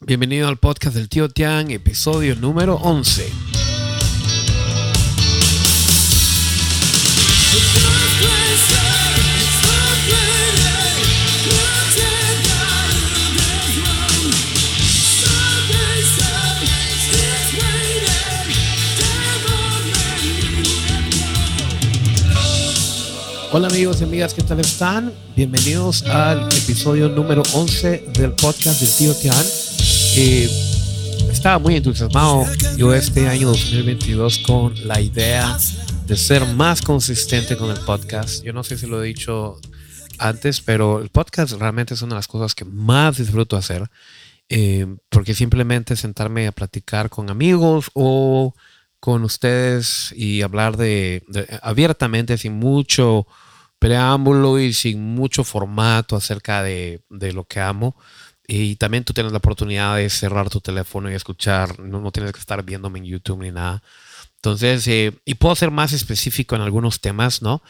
Bienvenido 0.00 0.46
al 0.48 0.58
podcast 0.58 0.94
del 0.94 1.08
tío 1.08 1.30
Tian, 1.30 1.70
episodio 1.70 2.36
número 2.36 2.74
11. 2.74 3.32
Hola 23.50 23.68
amigos 23.68 24.02
y 24.02 24.04
amigas, 24.04 24.34
¿qué 24.34 24.42
tal 24.42 24.60
están? 24.60 25.14
Bienvenidos 25.34 26.02
al 26.02 26.42
episodio 26.52 27.08
número 27.08 27.42
11 27.54 28.08
del 28.12 28.32
podcast 28.32 28.82
del 28.82 28.90
tío 28.94 29.14
Tian. 29.14 29.65
Eh, 30.18 30.48
estaba 31.30 31.58
muy 31.58 31.76
entusiasmado 31.76 32.46
yo 32.78 32.94
este 32.94 33.28
año 33.28 33.48
2022 33.48 34.38
con 34.38 34.88
la 34.88 34.98
idea 34.98 35.58
de 36.06 36.16
ser 36.16 36.46
más 36.46 36.80
consistente 36.80 37.54
con 37.58 37.70
el 37.70 37.78
podcast. 37.84 38.42
Yo 38.42 38.54
no 38.54 38.64
sé 38.64 38.78
si 38.78 38.86
lo 38.86 39.02
he 39.02 39.08
dicho 39.08 39.60
antes, 40.18 40.62
pero 40.62 41.00
el 41.02 41.10
podcast 41.10 41.52
realmente 41.52 41.92
es 41.92 42.00
una 42.00 42.14
de 42.14 42.20
las 42.20 42.28
cosas 42.28 42.54
que 42.54 42.64
más 42.64 43.18
disfruto 43.18 43.58
hacer. 43.58 43.90
Eh, 44.48 44.86
porque 45.10 45.34
simplemente 45.34 45.96
sentarme 45.96 46.46
a 46.46 46.52
platicar 46.52 47.10
con 47.10 47.28
amigos 47.28 47.90
o 47.92 48.54
con 49.00 49.22
ustedes 49.22 50.14
y 50.16 50.40
hablar 50.40 50.78
de, 50.78 51.24
abiertamente, 51.62 52.38
sin 52.38 52.54
mucho 52.54 53.26
preámbulo 53.78 54.58
y 54.58 54.72
sin 54.72 55.02
mucho 55.14 55.44
formato 55.44 56.16
acerca 56.16 56.62
de, 56.62 57.02
lo 57.10 57.44
que 57.44 57.60
amo. 57.60 57.96
Y 58.46 58.76
también 58.76 59.04
tú 59.04 59.12
tienes 59.12 59.32
la 59.32 59.38
oportunidad 59.38 59.96
de 59.96 60.08
cerrar 60.08 60.50
tu 60.50 60.60
teléfono 60.60 61.10
y 61.10 61.14
escuchar, 61.14 61.80
no, 61.80 62.00
no 62.00 62.12
tienes 62.12 62.32
que 62.32 62.38
estar 62.38 62.62
viéndome 62.62 63.00
en 63.00 63.06
YouTube 63.06 63.42
ni 63.42 63.50
nada. 63.50 63.82
Entonces, 64.36 64.86
eh, 64.86 65.12
y 65.24 65.34
puedo 65.34 65.56
ser 65.56 65.72
más 65.72 65.92
específico 65.92 66.54
en 66.54 66.62
algunos 66.62 67.00
temas, 67.00 67.42
¿no? 67.42 67.62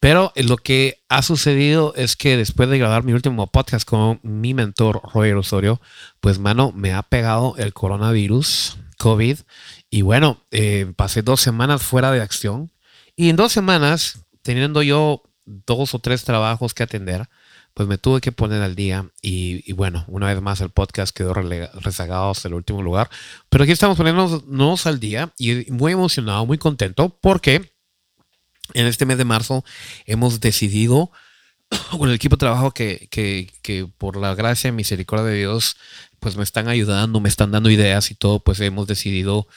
Pero 0.00 0.32
lo 0.34 0.56
que 0.56 1.00
ha 1.08 1.22
sucedido 1.22 1.94
es 1.94 2.16
que 2.16 2.36
después 2.36 2.68
de 2.68 2.78
grabar 2.78 3.04
mi 3.04 3.12
último 3.12 3.46
podcast 3.46 3.88
con 3.88 4.18
mi 4.22 4.52
mentor, 4.52 5.00
Roger 5.14 5.36
Osorio, 5.36 5.80
pues, 6.20 6.40
mano, 6.40 6.72
me 6.74 6.92
ha 6.92 7.02
pegado 7.02 7.54
el 7.56 7.72
coronavirus, 7.72 8.78
COVID. 8.98 9.38
Y 9.90 10.02
bueno, 10.02 10.40
eh, 10.50 10.92
pasé 10.96 11.22
dos 11.22 11.40
semanas 11.40 11.82
fuera 11.82 12.10
de 12.10 12.20
acción. 12.20 12.72
Y 13.14 13.28
en 13.28 13.36
dos 13.36 13.52
semanas, 13.52 14.24
teniendo 14.42 14.82
yo 14.82 15.22
dos 15.44 15.94
o 15.94 16.00
tres 16.00 16.24
trabajos 16.24 16.74
que 16.74 16.82
atender, 16.82 17.28
pues 17.74 17.88
me 17.88 17.98
tuve 17.98 18.20
que 18.20 18.32
poner 18.32 18.62
al 18.62 18.76
día 18.76 19.10
y, 19.20 19.72
bueno, 19.72 20.04
una 20.06 20.28
vez 20.28 20.40
más 20.40 20.60
el 20.60 20.70
podcast 20.70 21.14
quedó 21.14 21.34
rezagado 21.34 22.30
hasta 22.30 22.48
el 22.48 22.54
último 22.54 22.82
lugar, 22.82 23.10
pero 23.48 23.64
aquí 23.64 23.72
estamos 23.72 23.96
poniéndonos 23.96 24.86
al 24.86 25.00
día 25.00 25.32
y 25.38 25.70
muy 25.70 25.92
emocionado, 25.92 26.46
muy 26.46 26.56
contento 26.56 27.18
porque 27.20 27.72
en 28.74 28.86
este 28.86 29.06
mes 29.06 29.18
de 29.18 29.24
marzo 29.24 29.64
hemos 30.06 30.40
decidido 30.40 31.10
con 31.90 32.08
el 32.08 32.14
equipo 32.14 32.36
de 32.36 32.40
trabajo 32.40 32.70
que, 32.70 33.08
que, 33.10 33.52
que 33.62 33.86
por 33.98 34.16
la 34.16 34.34
gracia 34.36 34.68
y 34.68 34.72
misericordia 34.72 35.26
de 35.26 35.38
Dios 35.38 35.76
pues 36.20 36.36
me 36.36 36.44
están 36.44 36.68
ayudando, 36.68 37.20
me 37.20 37.28
están 37.28 37.50
dando 37.50 37.70
ideas 37.70 38.10
y 38.10 38.14
todo, 38.14 38.38
pues 38.40 38.60
hemos 38.60 38.86
decidido 38.86 39.48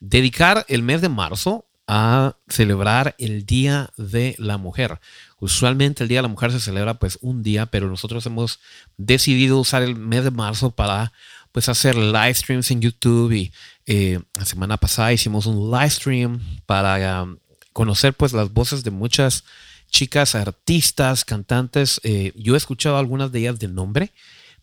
dedicar 0.00 0.64
el 0.68 0.82
mes 0.82 1.02
de 1.02 1.08
marzo 1.08 1.66
a 1.86 2.36
celebrar 2.48 3.14
el 3.18 3.44
Día 3.44 3.90
de 3.96 4.34
la 4.38 4.56
Mujer. 4.56 5.00
Usualmente 5.40 6.02
el 6.02 6.08
Día 6.08 6.18
de 6.18 6.22
la 6.22 6.28
Mujer 6.28 6.52
se 6.52 6.60
celebra 6.60 6.94
pues 6.94 7.18
un 7.20 7.42
día, 7.42 7.66
pero 7.66 7.88
nosotros 7.88 8.24
hemos 8.26 8.60
decidido 8.96 9.58
usar 9.58 9.82
el 9.82 9.96
mes 9.96 10.24
de 10.24 10.30
marzo 10.30 10.70
para 10.70 11.12
pues 11.52 11.68
hacer 11.68 11.96
live 11.96 12.34
streams 12.34 12.70
en 12.72 12.80
YouTube 12.80 13.32
y 13.32 13.52
eh, 13.86 14.18
la 14.34 14.44
semana 14.44 14.76
pasada 14.76 15.12
hicimos 15.12 15.46
un 15.46 15.70
live 15.70 15.90
stream 15.90 16.40
para 16.66 17.22
um, 17.22 17.36
conocer 17.72 18.12
pues 18.14 18.32
las 18.32 18.52
voces 18.52 18.82
de 18.82 18.90
muchas 18.90 19.44
chicas 19.88 20.34
artistas, 20.34 21.24
cantantes. 21.24 22.00
Eh, 22.02 22.32
yo 22.34 22.54
he 22.54 22.56
escuchado 22.56 22.98
algunas 22.98 23.30
de 23.30 23.38
ellas 23.40 23.60
de 23.60 23.68
nombre, 23.68 24.10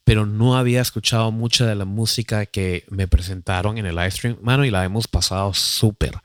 pero 0.03 0.25
no 0.25 0.57
había 0.57 0.81
escuchado 0.81 1.31
mucha 1.31 1.65
de 1.65 1.75
la 1.75 1.85
música 1.85 2.45
que 2.45 2.83
me 2.89 3.07
presentaron 3.07 3.77
en 3.77 3.85
el 3.85 3.95
live 3.95 4.11
stream, 4.11 4.37
mano, 4.41 4.65
y 4.65 4.71
la 4.71 4.83
hemos 4.83 5.07
pasado 5.07 5.53
súper. 5.53 6.15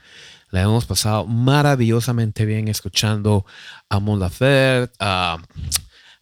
La 0.51 0.63
hemos 0.63 0.87
pasado 0.87 1.27
maravillosamente 1.27 2.45
bien 2.45 2.69
escuchando 2.69 3.45
a 3.89 3.99
Mon 3.99 4.21
Laferte, 4.21 4.95
a 5.01 5.39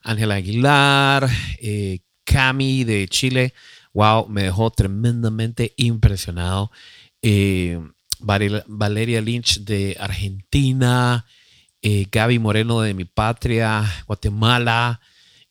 Ángela 0.02 0.36
Aguilar, 0.36 1.28
eh, 1.60 2.00
Cami 2.24 2.84
de 2.84 3.06
Chile. 3.08 3.52
Wow, 3.92 4.28
me 4.28 4.44
dejó 4.44 4.70
tremendamente 4.70 5.74
impresionado. 5.76 6.70
Eh, 7.20 7.78
Valeria 8.18 9.20
Lynch 9.20 9.60
de 9.60 9.96
Argentina, 10.00 11.26
eh, 11.82 12.06
Gaby 12.10 12.38
Moreno 12.38 12.80
de 12.80 12.94
mi 12.94 13.04
patria, 13.04 13.84
Guatemala. 14.06 15.00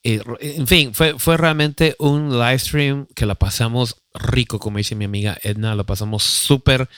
en 0.03 0.67
fin, 0.67 0.93
fue, 0.93 1.17
fue 1.19 1.37
realmente 1.37 1.95
un 1.99 2.31
live 2.37 2.59
stream 2.59 3.05
que 3.15 3.25
la 3.25 3.35
pasamos 3.35 4.01
rico, 4.13 4.59
como 4.59 4.77
dice 4.77 4.95
mi 4.95 5.05
amiga 5.05 5.37
Edna, 5.43 5.75
lo 5.75 5.85
pasamos 5.85 6.23
súper 6.23 6.89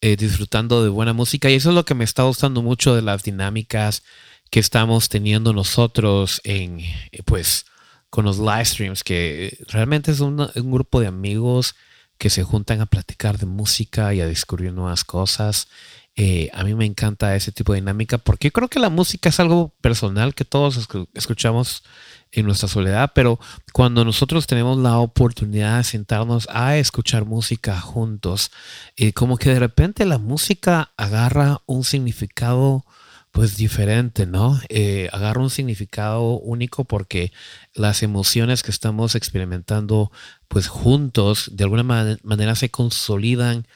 eh, 0.00 0.16
disfrutando 0.16 0.82
de 0.82 0.88
buena 0.90 1.12
música. 1.12 1.50
Y 1.50 1.54
eso 1.54 1.70
es 1.70 1.74
lo 1.74 1.84
que 1.84 1.94
me 1.94 2.04
está 2.04 2.24
gustando 2.24 2.62
mucho 2.62 2.94
de 2.94 3.02
las 3.02 3.22
dinámicas 3.22 4.02
que 4.50 4.60
estamos 4.60 5.08
teniendo 5.08 5.52
nosotros 5.52 6.40
en, 6.44 6.80
eh, 6.80 7.22
pues, 7.24 7.66
con 8.10 8.24
los 8.24 8.38
live 8.38 8.64
streams, 8.64 9.04
que 9.04 9.58
realmente 9.68 10.10
es 10.10 10.20
un 10.20 10.50
grupo 10.54 11.00
de 11.00 11.08
amigos 11.08 11.74
que 12.18 12.30
se 12.30 12.42
juntan 12.42 12.80
a 12.80 12.86
platicar 12.86 13.38
de 13.38 13.46
música 13.46 14.12
y 14.12 14.20
a 14.20 14.26
descubrir 14.26 14.72
nuevas 14.72 15.04
cosas. 15.04 15.68
Eh, 16.16 16.50
a 16.52 16.64
mí 16.64 16.74
me 16.74 16.84
encanta 16.84 17.36
ese 17.36 17.52
tipo 17.52 17.72
de 17.72 17.80
dinámica 17.80 18.18
porque 18.18 18.50
creo 18.50 18.66
que 18.68 18.80
la 18.80 18.90
música 18.90 19.28
es 19.28 19.38
algo 19.38 19.72
personal 19.80 20.34
que 20.34 20.44
todos 20.44 20.88
escuchamos 21.14 21.84
en 22.32 22.46
nuestra 22.46 22.68
soledad, 22.68 23.12
pero 23.14 23.38
cuando 23.72 24.04
nosotros 24.04 24.46
tenemos 24.46 24.78
la 24.78 24.98
oportunidad 24.98 25.78
de 25.78 25.84
sentarnos 25.84 26.48
a 26.50 26.76
escuchar 26.76 27.24
música 27.24 27.80
juntos, 27.80 28.50
eh, 28.96 29.12
como 29.12 29.36
que 29.36 29.50
de 29.50 29.60
repente 29.60 30.04
la 30.04 30.18
música 30.18 30.92
agarra 30.96 31.62
un 31.66 31.84
significado 31.84 32.84
pues 33.30 33.56
diferente, 33.56 34.26
¿no? 34.26 34.58
Eh, 34.68 35.08
agarra 35.12 35.42
un 35.42 35.50
significado 35.50 36.38
único 36.38 36.84
porque 36.84 37.32
las 37.74 38.02
emociones 38.02 38.62
que 38.62 38.70
estamos 38.70 39.14
experimentando 39.14 40.10
pues 40.48 40.68
juntos 40.68 41.50
de 41.52 41.64
alguna 41.64 41.84
manera 42.22 42.54
se 42.54 42.70
consolidan 42.70 43.66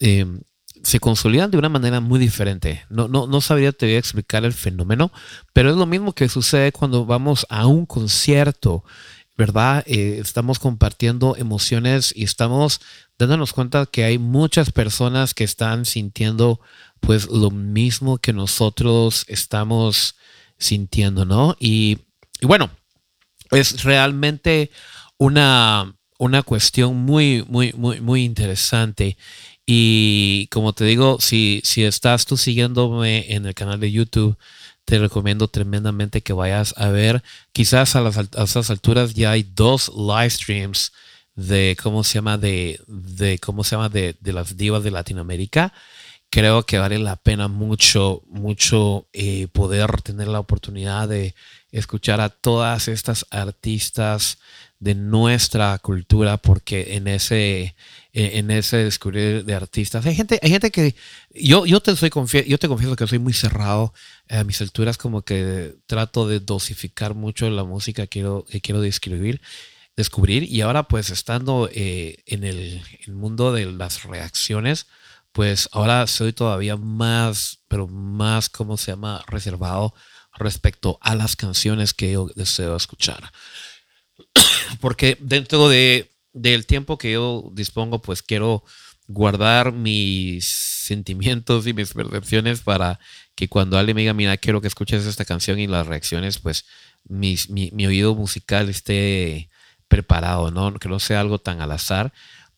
em, 0.00 0.40
se 0.86 1.00
consolidan 1.00 1.50
de 1.50 1.58
una 1.58 1.68
manera 1.68 1.98
muy 1.98 2.20
diferente. 2.20 2.86
No, 2.90 3.08
no, 3.08 3.26
no 3.26 3.40
sabría 3.40 3.72
te 3.72 3.86
voy 3.86 3.96
a 3.96 3.98
explicar 3.98 4.44
el 4.44 4.52
fenómeno, 4.52 5.10
pero 5.52 5.68
es 5.68 5.76
lo 5.76 5.84
mismo 5.84 6.12
que 6.12 6.28
sucede 6.28 6.70
cuando 6.70 7.04
vamos 7.04 7.44
a 7.48 7.66
un 7.66 7.86
concierto, 7.86 8.84
¿verdad? 9.36 9.82
Eh, 9.88 10.20
estamos 10.22 10.60
compartiendo 10.60 11.34
emociones 11.36 12.12
y 12.14 12.22
estamos 12.22 12.80
dándonos 13.18 13.52
cuenta 13.52 13.86
que 13.86 14.04
hay 14.04 14.18
muchas 14.18 14.70
personas 14.70 15.34
que 15.34 15.42
están 15.42 15.86
sintiendo 15.86 16.60
pues 17.00 17.26
lo 17.26 17.50
mismo 17.50 18.18
que 18.18 18.32
nosotros 18.32 19.24
estamos 19.26 20.14
sintiendo, 20.56 21.24
¿no? 21.24 21.56
Y, 21.58 21.98
y 22.40 22.46
bueno, 22.46 22.70
es 23.50 23.82
realmente 23.82 24.70
una, 25.18 25.96
una 26.20 26.44
cuestión 26.44 26.94
muy, 26.94 27.44
muy, 27.48 27.72
muy, 27.72 28.00
muy 28.00 28.22
interesante. 28.22 29.16
Y 29.66 30.46
como 30.52 30.72
te 30.72 30.84
digo, 30.84 31.18
si, 31.20 31.60
si 31.64 31.82
estás 31.82 32.24
tú 32.24 32.36
siguiéndome 32.36 33.34
en 33.34 33.46
el 33.46 33.54
canal 33.54 33.80
de 33.80 33.90
YouTube, 33.90 34.38
te 34.84 35.00
recomiendo 35.00 35.48
tremendamente 35.48 36.22
que 36.22 36.32
vayas 36.32 36.72
a 36.76 36.88
ver. 36.90 37.22
Quizás 37.52 37.96
a, 37.96 38.00
las, 38.00 38.16
a 38.16 38.44
esas 38.44 38.70
alturas 38.70 39.14
ya 39.14 39.32
hay 39.32 39.42
dos 39.42 39.90
live 39.96 40.30
streams 40.30 40.92
de 41.34 41.76
cómo 41.82 42.04
se 42.04 42.14
llama 42.14 42.38
de, 42.38 42.80
de 42.86 43.38
cómo 43.40 43.64
se 43.64 43.74
llama 43.74 43.88
de, 43.88 44.16
de, 44.20 44.32
las 44.32 44.56
divas 44.56 44.84
de 44.84 44.92
Latinoamérica. 44.92 45.72
Creo 46.30 46.64
que 46.64 46.78
vale 46.78 46.98
la 46.98 47.16
pena 47.16 47.48
mucho, 47.48 48.22
mucho 48.28 49.06
eh, 49.12 49.48
poder 49.52 50.02
tener 50.02 50.28
la 50.28 50.40
oportunidad 50.40 51.08
de 51.08 51.34
escuchar 51.72 52.20
a 52.20 52.30
todas 52.30 52.88
estas 52.88 53.26
artistas 53.30 54.38
de 54.78 54.94
nuestra 54.94 55.78
cultura, 55.78 56.36
porque 56.36 56.94
en 56.94 57.08
ese 57.08 57.74
en 58.18 58.50
ese 58.50 58.78
descubrir 58.78 59.44
de 59.44 59.54
artistas. 59.54 60.06
Hay 60.06 60.14
gente, 60.14 60.40
hay 60.42 60.48
gente 60.48 60.70
que 60.70 60.94
yo, 61.34 61.66
yo 61.66 61.80
te 61.80 61.94
soy 61.94 62.10
yo 62.46 62.58
te 62.58 62.66
confieso 62.66 62.96
que 62.96 63.06
soy 63.06 63.18
muy 63.18 63.34
cerrado 63.34 63.92
a 64.30 64.42
mis 64.42 64.58
alturas, 64.62 64.96
como 64.96 65.20
que 65.20 65.76
trato 65.86 66.26
de 66.26 66.40
dosificar 66.40 67.14
mucho 67.14 67.50
la 67.50 67.64
música 67.64 68.04
que 68.04 68.08
quiero, 68.08 68.46
que 68.48 68.62
quiero 68.62 68.80
describir, 68.80 69.42
descubrir. 69.96 70.44
Y 70.44 70.62
ahora, 70.62 70.88
pues, 70.88 71.10
estando 71.10 71.68
eh, 71.74 72.22
en 72.24 72.44
el, 72.44 72.80
mundo 73.08 73.52
de 73.52 73.66
las 73.66 74.04
reacciones, 74.04 74.86
pues 75.32 75.68
ahora 75.72 76.06
soy 76.06 76.32
todavía 76.32 76.78
más, 76.78 77.58
pero 77.68 77.86
más, 77.86 78.48
¿cómo 78.48 78.78
se 78.78 78.92
llama? 78.92 79.22
Reservado 79.26 79.92
respecto 80.38 80.98
a 81.02 81.14
las 81.14 81.36
canciones 81.36 81.92
que 81.92 82.12
yo 82.12 82.30
deseo 82.34 82.76
escuchar. 82.76 83.30
Porque 84.80 85.18
dentro 85.20 85.68
de 85.68 86.15
del 86.36 86.66
tiempo 86.66 86.98
que 86.98 87.12
yo 87.12 87.50
dispongo, 87.52 88.00
pues 88.00 88.22
quiero 88.22 88.62
guardar 89.08 89.72
mis 89.72 90.44
sentimientos 90.46 91.66
y 91.66 91.72
mis 91.72 91.94
percepciones 91.94 92.60
para 92.60 93.00
que 93.34 93.48
cuando 93.48 93.78
alguien 93.78 93.94
me 93.96 94.02
diga, 94.02 94.14
mira, 94.14 94.36
quiero 94.36 94.60
que 94.60 94.68
escuches 94.68 95.06
esta 95.06 95.24
canción 95.24 95.58
y 95.58 95.66
las 95.66 95.86
reacciones, 95.86 96.38
pues 96.38 96.66
mi, 97.08 97.36
mi, 97.48 97.86
oído 97.86 98.14
musical 98.14 98.68
esté 98.68 99.48
preparado, 99.88 100.50
¿no? 100.50 100.74
Que 100.74 100.88
no 100.88 100.98
sea 101.00 101.20
algo 101.20 101.38
tan 101.38 101.60
al 101.60 101.72
azar. 101.72 102.12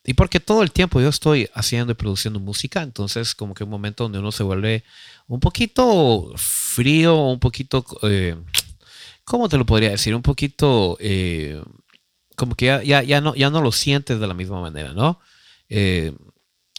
Y 0.05 0.15
porque 0.15 0.41
todo 0.41 0.63
el 0.63 0.73
tiempo 0.73 1.01
yo 1.01 1.09
estoy 1.09 1.49
haciendo 1.55 1.93
y 1.93 1.97
produciendo 1.97 2.41
música, 2.41 2.83
entonces 2.83 3.35
como 3.35 3.55
que 3.55 3.65
un 3.65 3.71
momento 3.71 4.05
donde 4.05 4.19
uno 4.19 4.33
se 4.33 4.43
vuelve 4.43 4.85
un 5.27 5.41
poquito 5.41 6.33
frío, 6.37 7.17
un 7.17 7.39
poquito, 7.39 7.85
eh, 8.03 8.37
¿cómo 9.25 9.49
te 9.49 9.59
lo 9.59 9.67
podría 9.67 9.91
decir? 9.91 10.15
Un 10.15 10.23
poquito, 10.23 10.97
eh, 11.01 11.63
como 12.39 12.55
que 12.55 12.67
ya, 12.67 13.03
ya, 13.03 13.21
no, 13.21 13.35
ya 13.35 13.51
no 13.51 13.61
lo 13.61 13.73
sientes 13.73 14.21
de 14.21 14.27
la 14.29 14.33
misma 14.33 14.61
manera, 14.61 14.93
¿no? 14.93 15.21
Eh, 15.69 16.15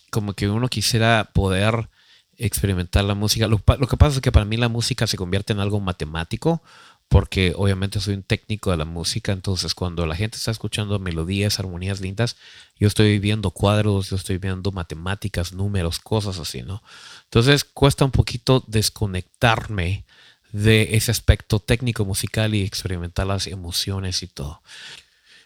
como 0.10 0.34
que 0.34 0.48
uno 0.48 0.70
quisiera 0.70 1.32
poder 1.34 1.90
experimentar 2.38 3.04
la 3.04 3.14
música. 3.14 3.46
Lo, 3.48 3.60
que 3.60 3.98
pasa 3.98 4.16
es 4.16 4.22
que 4.22 4.32
para 4.32 4.46
mí 4.46 4.56
la 4.56 4.70
música 4.70 5.06
se 5.06 5.18
convierte 5.18 5.52
en 5.52 5.60
algo 5.60 5.82
matemático, 5.82 6.64
porque 7.10 7.54
obviamente 7.58 8.00
soy 8.00 8.14
un 8.14 8.24
técnico 8.24 8.72
de 8.72 8.78
la 8.78 8.86
música, 8.86 9.34
entonces 9.34 9.76
cuando 9.76 10.06
la 10.06 10.16
gente 10.16 10.38
está 10.38 10.50
escuchando 10.50 10.98
melodías, 10.98 11.60
armonías 11.60 12.00
lindas, 12.00 12.38
yo 12.80 12.88
estoy 12.88 13.20
viendo 13.20 13.52
cuadros, 13.52 14.12
yo 14.12 14.16
estoy 14.16 14.38
viendo 14.38 14.72
matemáticas, 14.72 15.52
números, 15.52 16.00
cosas 16.00 16.40
así, 16.40 16.62
¿no? 16.62 16.82
Entonces 17.26 17.66
cuesta 17.66 18.06
un 18.06 18.12
poquito 18.12 18.64
desconectarme 18.66 20.06
de 20.54 20.96
ese 20.96 21.12
aspecto 21.12 21.60
técnico 21.60 22.06
musical 22.06 22.56
y 22.56 22.62
experimentar 22.62 23.28
las 23.28 23.46
emociones 23.46 24.24
y 24.24 24.28
todo. 24.28 24.62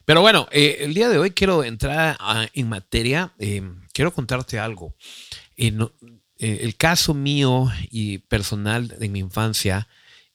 Pero 0.06 0.22
bueno, 0.22 0.48
eh, 0.52 0.78
el 0.82 0.94
día 0.94 1.10
de 1.10 1.18
hoy 1.18 1.32
quiero 1.32 1.64
entrar 1.64 2.18
en 2.54 2.70
materia. 2.70 3.34
Eh, 3.40 3.62
quiero 3.94 4.14
contarte 4.14 4.60
algo. 4.60 4.96
Eh, 5.56 5.78
el 6.38 6.76
caso 6.76 7.14
mío 7.14 7.72
y 7.90 8.18
personal 8.18 8.88
de 8.88 9.08
mi 9.08 9.20
infancia 9.20 9.88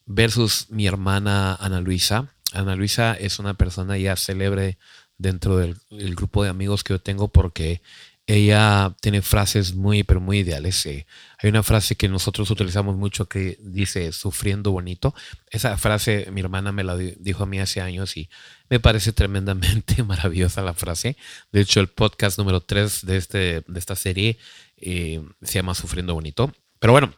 versus 0.05 0.67
mi 0.69 0.87
hermana 0.87 1.55
Ana 1.55 1.81
Luisa. 1.81 2.33
Ana 2.51 2.75
Luisa 2.75 3.13
es 3.13 3.37
una 3.37 3.53
persona 3.53 3.97
ya 3.97 4.15
célebre 4.15 4.79
dentro 5.19 5.57
del, 5.57 5.75
grupo 6.15 6.43
de 6.43 6.49
amigos 6.49 6.83
que 6.83 6.93
yo 6.93 6.99
tengo 6.99 7.27
porque 7.27 7.81
ella 8.31 8.95
tiene 9.01 9.23
frases 9.23 9.73
muy, 9.73 10.03
pero 10.03 10.21
muy 10.21 10.39
ideales. 10.39 10.85
hay 10.85 11.49
una 11.49 11.63
frase 11.63 11.95
que 11.95 12.07
nosotros 12.07 12.51
utilizamos 12.51 12.95
mucho 12.95 13.27
que 13.27 13.57
dice 13.59 14.11
sufriendo 14.11 14.69
bonito. 14.69 15.15
Esa 15.49 15.75
frase 15.77 16.29
mi 16.31 16.41
hermana 16.41 16.71
me 16.71 16.83
la 16.83 16.95
dijo 16.95 17.41
a 17.41 17.45
mí 17.47 17.59
hace 17.59 17.81
años 17.81 18.17
y 18.17 18.29
me 18.69 18.79
parece 18.79 19.13
tremendamente 19.13 20.03
maravillosa 20.03 20.61
la 20.61 20.75
frase. 20.75 21.17
De 21.51 21.61
hecho, 21.61 21.79
el 21.79 21.87
podcast 21.87 22.37
número 22.37 22.61
3 22.61 23.03
de, 23.07 23.17
este, 23.17 23.37
de 23.67 23.79
esta 23.79 23.95
serie 23.95 24.37
eh, 24.77 25.23
se 25.41 25.53
llama 25.53 25.73
Sufriendo 25.73 26.13
Bonito. 26.13 26.53
Pero 26.77 26.93
bueno, 26.93 27.15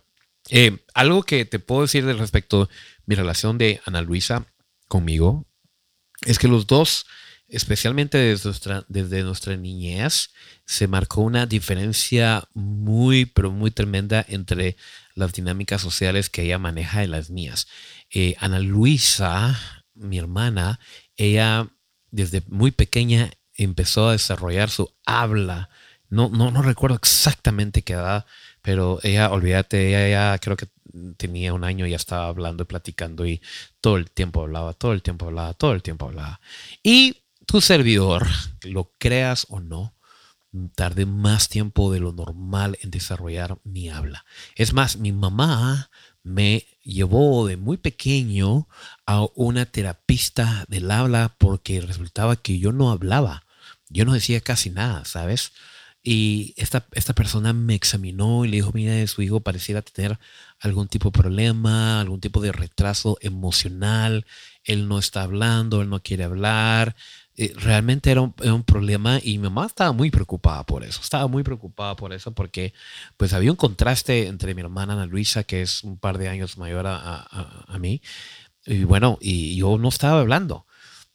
eh, 0.50 0.78
algo 0.94 1.24
que 1.24 1.44
te 1.44 1.60
puedo 1.60 1.82
decir 1.82 2.06
respecto 2.06 2.62
a 2.62 2.70
mi 3.06 3.16
relación 3.16 3.58
de 3.58 3.82
Ana 3.86 4.02
Luisa 4.02 4.46
conmigo 4.88 5.46
es 6.26 6.40
que 6.40 6.48
los 6.48 6.68
dos, 6.68 7.06
especialmente 7.52 8.18
desde 8.18 8.46
nuestra, 8.50 8.86
desde 8.88 9.24
nuestra 9.24 9.58
niñez, 9.58 10.32
se 10.66 10.88
marcó 10.88 11.22
una 11.22 11.46
diferencia 11.46 12.48
muy, 12.54 13.26
pero 13.26 13.52
muy 13.52 13.72
tremenda 13.72 14.26
entre 14.28 14.78
las 15.16 15.34
dinámicas 15.34 15.82
sociales 15.82 16.30
que 16.30 16.44
ella 16.44 16.58
maneja 16.58 17.04
y 17.04 17.08
las 17.08 17.30
mías. 17.30 17.68
Eh, 18.10 18.36
Ana 18.40 18.60
Luisa, 18.60 19.60
mi 19.94 20.18
hermana, 20.18 20.80
ella 21.18 21.68
desde 22.10 22.42
muy 22.48 22.72
pequeña 22.72 23.32
empezó 23.54 24.08
a 24.08 24.14
desarrollar 24.14 24.70
su 24.70 24.94
habla. 25.06 25.70
No, 26.10 26.30
no, 26.30 26.52
no 26.52 26.62
recuerdo 26.62 26.96
exactamente 26.96 27.84
qué 27.84 27.94
edad, 27.94 28.26
pero 28.62 29.00
ella, 29.04 29.30
olvídate, 29.30 29.90
ella 29.90 30.08
ya 30.10 30.40
creo 30.40 30.56
que 30.56 30.68
tenía 31.18 31.54
un 31.54 31.64
año 31.64 31.86
y 31.86 31.92
ya 31.92 31.96
estaba 31.96 32.28
hablando 32.28 32.64
y 32.64 32.66
platicando 32.66 33.26
y 33.26 33.42
todo 33.80 33.98
el 33.98 34.10
tiempo 34.12 34.42
hablaba, 34.42 34.74
todo 34.74 34.94
el 34.94 35.02
tiempo 35.02 35.28
hablaba, 35.28 35.54
todo 35.54 35.74
el 35.74 35.82
tiempo 35.82 36.08
hablaba. 36.08 36.40
Y 36.84 37.21
tu 37.52 37.60
servidor, 37.60 38.28
lo 38.64 38.94
creas 38.98 39.46
o 39.50 39.60
no, 39.60 39.94
tardé 40.74 41.06
más 41.06 41.50
tiempo 41.50 41.92
de 41.92 42.00
lo 42.00 42.14
normal 42.14 42.78
en 42.80 42.92
desarrollar 42.92 43.58
mi 43.66 43.90
habla. 43.90 44.24
Es 44.56 44.72
más, 44.72 44.96
mi 44.96 45.12
mamá 45.12 45.90
me 46.24 46.66
llevó 46.82 47.46
de 47.48 47.58
muy 47.58 47.76
pequeño 47.76 48.70
a 49.06 49.26
una 49.36 49.66
terapista 49.66 50.64
del 50.70 50.90
habla 50.92 51.36
porque 51.38 51.82
resultaba 51.82 52.38
que 52.38 52.58
yo 52.58 52.72
no 52.72 52.90
hablaba. 52.90 53.44
Yo 53.90 54.06
no 54.06 54.14
decía 54.14 54.40
casi 54.40 54.70
nada, 54.70 55.04
¿sabes? 55.04 55.52
Y 56.04 56.54
esta, 56.56 56.88
esta 56.94 57.14
persona 57.14 57.52
me 57.54 57.76
examinó 57.76 58.44
y 58.46 58.48
le 58.48 58.58
dijo, 58.58 58.72
mira, 58.74 59.06
su 59.08 59.22
hijo 59.22 59.42
pareciera 59.42 59.82
tener 59.82 60.18
algún 60.60 60.88
tipo 60.88 61.10
de 61.10 61.20
problema, 61.20 62.00
algún 62.00 62.22
tipo 62.22 62.42
de 62.42 62.52
retraso 62.52 63.18
emocional, 63.22 64.26
él 64.64 64.88
no 64.88 64.98
está 64.98 65.24
hablando, 65.24 65.82
él 65.82 65.90
no 65.90 66.02
quiere 66.02 66.24
hablar, 66.24 66.96
eh, 67.42 67.54
realmente 67.56 68.12
era 68.12 68.22
un, 68.22 68.64
problema 68.64 69.20
y 69.24 69.40
mi 69.40 69.46
mamá 69.50 69.66
estaba 69.66 69.92
muy 69.94 70.12
preocupada 70.12 70.64
por 70.64 70.84
eso, 70.84 71.02
estaba 71.02 71.26
muy 71.26 71.42
preocupada 71.42 71.96
por 71.96 72.14
eso 72.14 72.36
porque 72.36 72.72
pues 73.18 73.34
había 73.34 73.50
un 73.50 73.58
contraste 73.58 74.28
entre 74.28 74.54
mi 74.54 74.62
hermana 74.62 74.94
Ana 74.94 75.08
Luisa, 75.08 75.44
que 75.44 75.64
es 75.64 75.84
un 75.84 75.98
par 75.98 76.20
de 76.20 76.30
años 76.30 76.60
mayor 76.60 76.86
a, 76.86 77.78
mí, 77.80 78.00
y 78.64 78.84
bueno, 78.84 79.18
y 79.20 79.56
yo 79.58 79.80
no 79.80 79.90
estaba 79.90 80.20
hablando. 80.20 80.68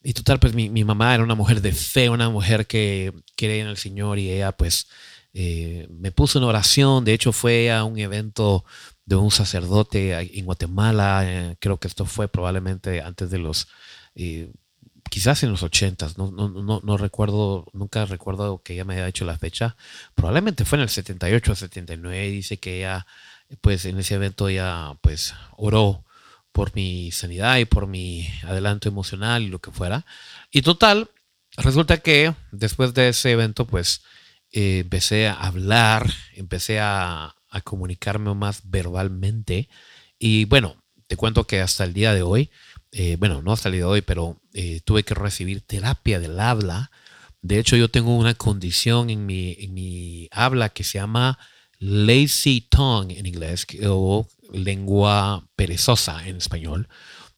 Y 0.03 0.15
total, 0.15 0.41
pues 0.41 0.53
mi, 0.53 0.69
mamá 0.85 1.15
era 1.15 1.23
una 1.23 1.37
mujer 1.37 1.61
de 1.61 1.71
fe, 1.71 2.11
una 2.11 2.29
mujer 2.29 2.67
que 2.67 3.13
creía 3.37 3.63
en 3.63 3.69
el 3.69 3.77
Señor 3.77 4.19
y 4.19 4.29
ella 4.29 4.51
pues 4.51 4.89
eh, 5.33 5.87
me 5.91 6.11
puso 6.11 6.39
en 6.41 6.45
oración, 6.45 7.05
de 7.05 7.15
hecho 7.15 7.31
fue 7.31 7.71
a 7.71 7.85
un 7.85 7.99
evento 8.01 8.65
de 9.05 9.15
un 9.15 9.31
sacerdote 9.31 10.13
en 10.37 10.45
Guatemala, 10.45 11.23
eh, 11.25 11.57
creo 11.61 11.79
que 11.79 11.87
esto 11.87 12.05
fue 12.05 12.27
probablemente 12.27 13.01
antes 13.01 13.31
de 13.31 13.39
los 13.39 13.69
quizás 15.11 15.43
en 15.43 15.51
los 15.51 15.63
ochentas, 15.63 16.19
no, 16.19 16.31
no, 16.31 16.49
no, 16.49 16.81
no, 16.83 16.97
recuerdo, 16.97 17.67
nunca 17.73 18.05
recuerdo 18.07 18.63
que 18.63 18.75
ella 18.75 18.85
me 18.85 18.95
haya 18.95 19.09
hecho 19.09 19.25
la 19.25 19.39
fecha, 19.39 19.77
probablemente 20.15 20.65
fue 20.65 20.79
en 20.79 20.83
el 20.83 20.89
78 20.89 21.53
o 21.53 21.55
79, 21.55 22.31
dice 22.31 22.59
que 22.59 22.79
ella, 22.79 23.07
pues 23.61 23.85
en 23.85 23.99
ese 23.99 24.15
evento 24.15 24.51
ya, 24.51 24.97
pues 25.01 25.35
oró 25.57 26.05
por 26.53 26.75
mi 26.75 27.11
sanidad 27.13 27.59
y 27.59 27.65
por 27.67 27.87
mi 27.87 28.29
adelanto 28.45 28.89
emocional 28.89 29.43
y 29.43 29.49
lo 29.49 29.59
que 29.61 29.71
fuera. 29.71 30.07
Y 30.51 30.63
total, 30.63 31.11
resulta 31.59 31.99
que 31.99 32.35
después 32.51 32.95
de 32.95 33.11
ese 33.11 33.33
evento, 33.33 33.67
pues 33.67 34.03
eh, 34.53 34.81
empecé 34.81 35.29
a 35.29 35.35
hablar, 35.35 36.11
empecé 36.35 36.81
a 36.81 37.35
comunicarme 37.65 38.35
más 38.35 38.61
verbalmente 38.65 39.71
y 40.19 40.45
bueno, 40.45 40.77
te 41.07 41.17
cuento 41.17 41.47
que 41.47 41.61
hasta 41.61 41.85
el 41.85 41.93
día 41.93 42.15
de 42.15 42.23
hoy, 42.23 42.51
eh, 42.99 43.17
bueno, 43.19 43.43
no 43.43 43.53
ha 43.53 43.59
salido 43.59 43.91
hoy, 43.91 44.01
pero 44.01 44.41
eh, 44.55 44.81
tuve 44.83 45.03
que 45.03 45.13
recibir 45.13 45.61
terapia 45.61 46.19
del 46.19 46.41
habla. 46.41 46.91
De 47.43 47.59
hecho, 47.59 47.77
yo 47.77 47.91
tengo 47.91 48.17
una 48.17 48.33
condición 48.33 49.11
en 49.11 49.27
mi, 49.27 49.55
en 49.59 49.75
mi 49.75 50.29
habla 50.33 50.71
que 50.71 50.83
se 50.83 50.97
llama 50.97 51.39
lazy 51.79 52.63
tongue 52.63 53.19
en 53.19 53.27
inglés 53.27 53.67
o 53.87 54.27
lengua 54.51 55.47
perezosa 55.57 56.27
en 56.27 56.37
español, 56.37 56.89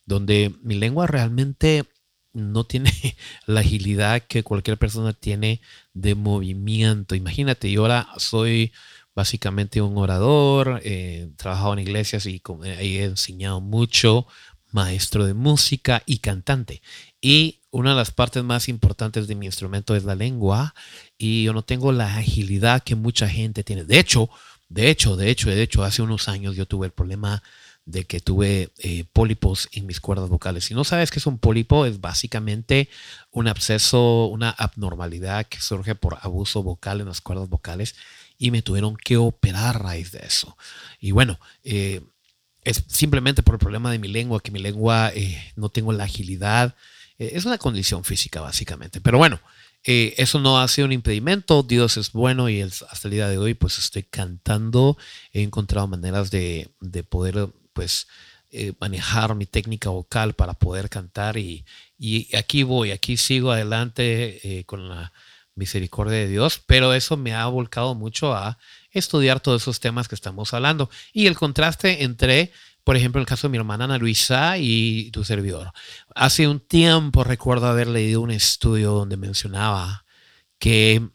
donde 0.06 0.54
mi 0.62 0.76
lengua 0.76 1.08
realmente 1.08 1.86
no 2.32 2.62
tiene 2.62 2.92
la 3.46 3.58
agilidad 3.58 4.22
que 4.22 4.44
cualquier 4.44 4.78
persona 4.78 5.12
tiene 5.12 5.60
de 5.92 6.14
movimiento. 6.14 7.16
Imagínate, 7.16 7.68
yo 7.68 7.82
ahora 7.82 8.06
soy 8.18 8.72
básicamente 9.12 9.82
un 9.82 9.98
orador, 9.98 10.80
he 10.84 11.22
eh, 11.22 11.30
trabajado 11.36 11.72
en 11.72 11.80
iglesias 11.80 12.26
y 12.26 12.40
he 12.70 13.02
enseñado 13.02 13.60
mucho, 13.60 14.28
maestro 14.70 15.26
de 15.26 15.34
música 15.34 16.02
y 16.06 16.18
cantante. 16.18 16.82
Y 17.20 17.60
una 17.70 17.90
de 17.90 17.96
las 17.96 18.10
partes 18.10 18.42
más 18.44 18.68
importantes 18.68 19.28
de 19.28 19.34
mi 19.34 19.46
instrumento 19.46 19.94
es 19.94 20.04
la 20.04 20.14
lengua 20.14 20.75
y 21.16 21.44
yo 21.44 21.52
no 21.52 21.62
tengo 21.62 21.92
la 21.92 22.16
agilidad 22.16 22.82
que 22.82 22.94
mucha 22.94 23.28
gente 23.28 23.64
tiene. 23.64 23.84
De 23.84 23.98
hecho, 23.98 24.30
de 24.68 24.90
hecho, 24.90 25.16
de 25.16 25.30
hecho, 25.30 25.50
de 25.50 25.62
hecho, 25.62 25.84
hace 25.84 26.02
unos 26.02 26.28
años 26.28 26.56
yo 26.56 26.66
tuve 26.66 26.87
el 26.87 26.92
problema 26.92 27.42
de 27.88 28.04
que 28.04 28.20
tuve 28.20 28.70
eh, 28.78 29.04
pólipos 29.14 29.68
en 29.72 29.87
mis 29.87 29.98
cuerdas 29.98 30.28
vocales. 30.28 30.66
Si 30.66 30.75
no 30.75 30.84
sabes 30.84 31.10
qué 31.10 31.18
es 31.18 31.26
un 31.26 31.38
pólipo, 31.38 31.87
es 31.87 32.02
básicamente 32.02 32.90
un 33.30 33.48
absceso, 33.48 34.26
una 34.26 34.50
abnormalidad 34.50 35.46
que 35.46 35.60
surge 35.60 35.94
por 35.94 36.18
abuso 36.20 36.62
vocal 36.62 37.00
en 37.00 37.06
las 37.06 37.22
cuerdas 37.22 37.48
vocales 37.48 37.96
y 38.37 38.50
me 38.50 38.60
tuvieron 38.60 38.94
que 38.96 39.16
operar 39.16 39.76
a 39.76 39.78
raíz 39.78 40.12
de 40.12 40.18
eso. 40.18 40.56
Y 41.00 41.12
bueno, 41.12 41.40
eh, 41.64 42.02
es 42.68 42.84
simplemente 42.87 43.42
por 43.42 43.54
el 43.54 43.58
problema 43.58 43.90
de 43.90 43.98
mi 43.98 44.08
lengua, 44.08 44.40
que 44.40 44.50
mi 44.50 44.58
lengua 44.58 45.10
eh, 45.14 45.52
no 45.56 45.70
tengo 45.70 45.92
la 45.92 46.04
agilidad. 46.04 46.75
Eh, 47.18 47.30
es 47.32 47.46
una 47.46 47.56
condición 47.56 48.04
física, 48.04 48.42
básicamente. 48.42 49.00
Pero 49.00 49.16
bueno, 49.16 49.40
eh, 49.84 50.14
eso 50.18 50.38
no 50.38 50.60
ha 50.60 50.68
sido 50.68 50.84
un 50.87 50.92
impedimento. 50.92 51.62
Dios 51.62 51.96
es 51.96 52.12
bueno 52.12 52.50
y 52.50 52.60
hasta 52.60 52.84
el 53.04 53.12
día 53.12 53.28
de 53.28 53.38
hoy, 53.38 53.54
pues 53.54 53.78
estoy 53.78 54.02
cantando. 54.02 54.98
He 55.32 55.42
encontrado 55.42 55.87
maneras 55.88 56.30
de, 56.30 56.70
poder, 57.08 57.48
pues, 57.72 58.06
manejar 58.78 59.34
mi 59.34 59.46
técnica 59.46 59.88
vocal 59.88 60.34
para 60.34 60.52
poder 60.52 60.90
cantar. 60.90 61.38
Y, 61.38 61.64
y, 61.98 62.34
aquí 62.37 62.64
voy, 62.64 62.90
aquí 62.90 63.16
sigo 63.16 63.50
adelante 63.50 64.64
con 64.66 64.90
la 64.90 65.12
misericordia 65.54 66.18
de 66.18 66.28
Dios, 66.28 66.60
pero 66.66 66.92
eso 66.92 67.16
me 67.16 67.34
ha 67.34 67.46
volcado 67.46 67.94
mucho 67.94 68.34
a 68.34 68.58
estudiar 68.98 69.40
todos 69.40 69.62
esos 69.62 69.80
temas 69.80 70.08
que 70.08 70.14
estamos 70.14 70.52
hablando. 70.54 70.90
Y 71.12 71.26
el 71.26 71.36
contraste 71.36 72.04
entre, 72.04 72.52
por 72.84 72.96
ejemplo, 72.96 73.20
el 73.20 73.26
caso 73.26 73.48
de 73.48 73.52
mi 73.52 73.58
hermana 73.58 73.84
Ana 73.84 73.98
Luisa 73.98 74.58
y 74.58 75.10
tu 75.10 75.24
servidor. 75.24 75.72
Hace 76.14 76.48
un 76.48 76.60
tiempo 76.60 77.24
recuerdo 77.24 77.66
haber 77.66 77.88
leído 77.88 78.20
un 78.20 78.30
estudio 78.30 78.92
donde 78.92 79.16
mencionaba 79.16 80.04
que 80.58 81.08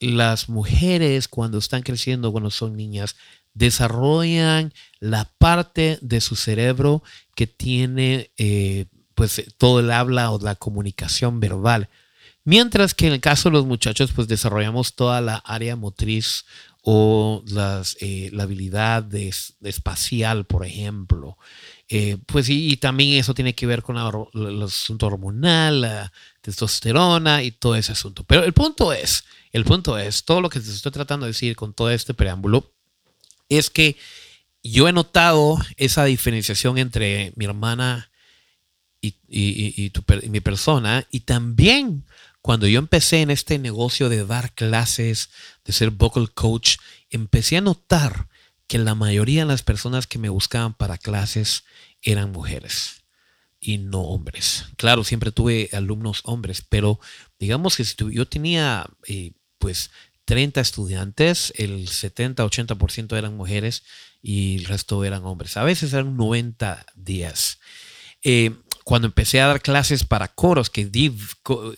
las 0.00 0.48
mujeres 0.48 1.28
cuando 1.28 1.58
están 1.58 1.82
creciendo, 1.82 2.32
cuando 2.32 2.50
son 2.50 2.76
niñas, 2.76 3.16
desarrollan 3.54 4.72
la 4.98 5.30
parte 5.38 5.98
de 6.00 6.20
su 6.20 6.36
cerebro 6.36 7.02
que 7.34 7.46
tiene 7.46 8.30
eh, 8.38 8.86
pues 9.14 9.42
todo 9.58 9.80
el 9.80 9.90
habla 9.90 10.30
o 10.30 10.38
la 10.38 10.54
comunicación 10.54 11.40
verbal. 11.40 11.88
Mientras 12.44 12.94
que 12.94 13.06
en 13.06 13.12
el 13.12 13.20
caso 13.20 13.50
de 13.50 13.54
los 13.54 13.66
muchachos, 13.66 14.12
pues 14.14 14.26
desarrollamos 14.26 14.94
toda 14.94 15.20
la 15.20 15.36
área 15.36 15.76
motriz 15.76 16.46
o 16.92 17.44
las, 17.46 17.96
eh, 18.00 18.30
la 18.32 18.42
habilidad 18.42 19.04
de, 19.04 19.32
espacial, 19.62 20.44
por 20.44 20.66
ejemplo. 20.66 21.38
Eh, 21.88 22.16
pues 22.26 22.48
y, 22.48 22.76
también 22.78 23.12
eso 23.12 23.32
tiene 23.32 23.54
que 23.54 23.64
ver 23.64 23.84
con 23.84 23.96
el 23.96 24.62
asunto 24.62 25.06
hormonal, 25.06 25.82
la 25.82 26.12
testosterona 26.40 27.44
y 27.44 27.52
todo 27.52 27.76
ese 27.76 27.92
asunto. 27.92 28.24
Pero 28.24 28.42
el 28.42 28.52
punto 28.52 28.92
es, 28.92 29.22
el 29.52 29.64
punto 29.64 29.98
es, 29.98 30.24
todo 30.24 30.40
lo 30.40 30.50
que 30.50 30.58
te 30.58 30.68
estoy 30.68 30.90
tratando 30.90 31.26
de 31.26 31.30
decir 31.30 31.54
con 31.54 31.74
todo 31.74 31.90
este 31.90 32.12
preámbulo, 32.12 32.72
es 33.48 33.70
que 33.70 33.96
yo 34.64 34.88
he 34.88 34.92
notado 34.92 35.58
esa 35.76 36.06
diferenciación 36.06 36.76
entre 36.76 37.32
mi 37.36 37.44
hermana 37.44 38.10
y, 39.00 39.14
y, 39.28 39.92
mi 40.28 40.40
persona 40.40 41.06
y 41.12 41.20
también 41.20 42.04
cuando 42.42 42.66
yo 42.66 42.78
empecé 42.78 43.20
en 43.20 43.30
este 43.30 43.58
negocio 43.58 44.08
de 44.08 44.24
dar 44.24 44.52
clases, 44.54 45.30
de 45.64 45.72
ser 45.72 45.90
vocal 45.90 46.32
coach, 46.32 46.76
empecé 47.10 47.56
a 47.56 47.60
notar 47.60 48.28
que 48.66 48.78
la 48.78 48.94
mayoría 48.94 49.42
de 49.42 49.48
las 49.48 49.62
personas 49.62 50.06
que 50.06 50.18
me 50.18 50.28
buscaban 50.28 50.74
para 50.74 50.96
clases 50.96 51.64
eran 52.02 52.32
mujeres 52.32 53.04
y 53.60 53.78
no 53.78 54.00
hombres. 54.00 54.66
Claro, 54.76 55.04
siempre 55.04 55.32
tuve 55.32 55.68
alumnos 55.72 56.22
hombres, 56.24 56.64
pero 56.66 56.98
digamos 57.38 57.76
que 57.76 57.84
si 57.84 57.94
yo 58.10 58.26
tenía 58.26 58.86
eh, 59.06 59.32
pues 59.58 59.90
30 60.24 60.60
estudiantes, 60.60 61.52
el 61.56 61.88
70-80% 61.88 63.16
eran 63.18 63.36
mujeres 63.36 63.82
y 64.22 64.56
el 64.56 64.64
resto 64.64 65.04
eran 65.04 65.24
hombres. 65.24 65.56
A 65.56 65.64
veces 65.64 65.92
eran 65.92 66.16
90 66.16 66.86
días. 66.94 67.58
Eh, 68.22 68.54
cuando 68.90 69.06
empecé 69.06 69.40
a 69.40 69.46
dar 69.46 69.62
clases 69.62 70.02
para 70.02 70.26
coros, 70.26 70.68
que 70.68 70.84
di, 70.84 71.16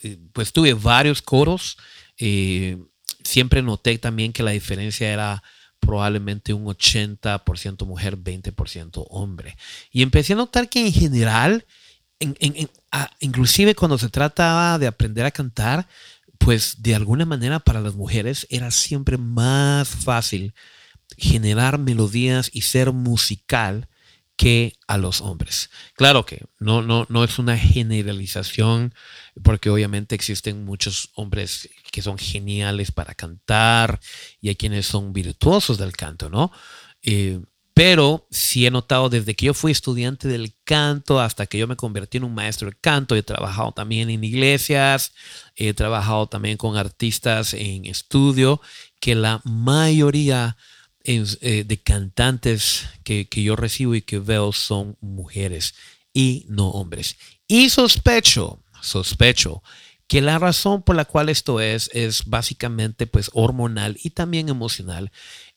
eh, 0.01 0.17
pues 0.33 0.51
tuve 0.51 0.73
varios 0.73 1.21
coros, 1.21 1.77
eh, 2.17 2.75
siempre 3.23 3.61
noté 3.61 3.99
también 3.99 4.33
que 4.33 4.41
la 4.41 4.49
diferencia 4.49 5.13
era 5.13 5.43
probablemente 5.79 6.55
un 6.55 6.65
80% 6.65 7.85
mujer, 7.85 8.17
20% 8.17 9.05
hombre. 9.11 9.55
Y 9.91 10.01
empecé 10.01 10.33
a 10.33 10.37
notar 10.37 10.69
que 10.69 10.87
en 10.87 10.91
general, 10.91 11.67
inclusive 13.19 13.75
cuando 13.75 13.99
se 13.99 14.09
trataba 14.09 14.79
de 14.79 14.87
aprender 14.87 15.27
a 15.27 15.29
cantar, 15.29 15.87
pues 16.39 16.81
de 16.81 16.95
alguna 16.95 17.27
manera 17.27 17.59
para 17.59 17.79
las 17.79 17.93
mujeres 17.93 18.47
era 18.49 18.71
siempre 18.71 19.19
más 19.19 19.87
fácil 19.87 20.55
generar 21.15 21.77
melodías 21.77 22.49
y 22.51 22.61
ser 22.61 22.91
musical 22.91 23.87
que 24.35 24.73
a 24.87 24.97
los 24.97 25.21
hombres. 25.21 25.69
Claro 25.95 26.25
que 26.25 26.45
no, 26.59 26.81
no, 26.81 27.05
no 27.09 27.23
es 27.23 27.39
una 27.39 27.57
generalización, 27.57 28.93
porque 29.43 29.69
obviamente 29.69 30.15
existen 30.15 30.65
muchos 30.65 31.11
hombres 31.15 31.69
que 31.91 32.01
son 32.01 32.17
geniales 32.17 32.91
para 32.91 33.13
cantar 33.13 33.99
y 34.41 34.49
hay 34.49 34.55
quienes 34.55 34.87
son 34.87 35.13
virtuosos 35.13 35.77
del 35.77 35.93
canto, 35.93 36.29
¿no? 36.29 36.51
Eh, 37.01 37.39
pero 37.73 38.27
sí 38.29 38.67
he 38.67 38.71
notado 38.71 39.09
desde 39.09 39.35
que 39.35 39.47
yo 39.47 39.53
fui 39.53 39.71
estudiante 39.71 40.27
del 40.27 40.55
canto 40.63 41.19
hasta 41.19 41.47
que 41.47 41.57
yo 41.57 41.67
me 41.67 41.75
convertí 41.75 42.17
en 42.17 42.23
un 42.23 42.35
maestro 42.35 42.69
de 42.69 42.77
canto, 42.79 43.15
he 43.15 43.23
trabajado 43.23 43.71
también 43.71 44.11
en 44.11 44.23
iglesias, 44.23 45.13
he 45.55 45.73
trabajado 45.73 46.27
también 46.27 46.57
con 46.57 46.77
artistas 46.77 47.53
en 47.55 47.85
estudio, 47.85 48.61
que 48.99 49.15
la 49.15 49.41
mayoría 49.43 50.55
eh, 51.03 51.63
de 51.65 51.81
cantantes 51.81 52.87
que, 53.03 53.27
que 53.27 53.43
yo 53.43 53.55
recibo 53.55 53.95
y 53.95 54.01
que 54.01 54.19
veo 54.19 54.53
son 54.53 54.97
mujeres 55.01 55.75
y 56.13 56.45
no 56.47 56.69
hombres. 56.69 57.17
Y 57.47 57.69
sospecho, 57.69 58.63
sospecho 58.81 59.63
que 60.07 60.21
la 60.21 60.39
razón 60.39 60.83
por 60.83 60.95
la 60.95 61.05
cual 61.05 61.29
esto 61.29 61.59
es 61.59 61.89
es 61.93 62.25
básicamente 62.25 63.07
pues 63.07 63.31
hormonal 63.33 63.97
y 64.03 64.11
también 64.11 64.49
emocional 64.49 65.11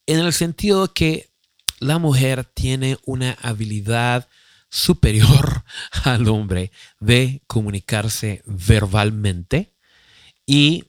en 0.07 0.21
el 0.21 0.33
sentido 0.33 0.93
que 0.93 1.31
la 1.79 1.99
mujer 1.99 2.45
tiene 2.45 2.99
una 3.05 3.33
habilidad 3.43 4.29
superior 4.71 5.65
al 6.05 6.29
hombre 6.29 6.73
de 7.01 7.43
comunicarse 7.47 8.43
verbalmente 8.47 9.75
y 10.47 10.85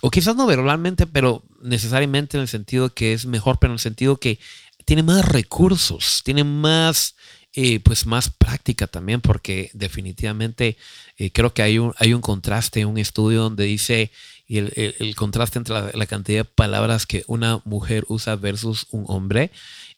o 0.00 0.10
quizás 0.10 0.34
no 0.34 0.46
verbalmente, 0.46 1.06
pero 1.06 1.44
necesariamente 1.62 2.36
en 2.36 2.42
el 2.42 2.48
sentido 2.48 2.94
que 2.94 3.12
es 3.12 3.26
mejor, 3.26 3.58
pero 3.58 3.72
en 3.72 3.76
el 3.76 3.80
sentido 3.80 4.18
que 4.18 4.38
tiene 4.84 5.02
más 5.02 5.24
recursos, 5.24 6.22
tiene 6.24 6.44
más, 6.44 7.14
eh, 7.54 7.80
pues 7.80 8.06
más 8.06 8.30
práctica 8.30 8.86
también, 8.86 9.20
porque 9.20 9.70
definitivamente 9.72 10.76
eh, 11.16 11.30
creo 11.30 11.54
que 11.54 11.62
hay 11.62 11.78
un, 11.78 11.94
hay 11.98 12.14
un 12.14 12.20
contraste, 12.20 12.84
un 12.84 12.98
estudio 12.98 13.42
donde 13.42 13.64
dice 13.64 14.10
el, 14.48 14.94
el, 14.98 15.14
contraste 15.14 15.58
entre 15.58 15.74
la, 15.74 16.06
cantidad 16.06 16.40
de 16.40 16.44
palabras 16.44 17.06
que 17.06 17.24
una 17.26 17.60
mujer 17.64 18.04
usa 18.08 18.36
versus 18.36 18.86
un 18.90 19.04
hombre. 19.08 19.50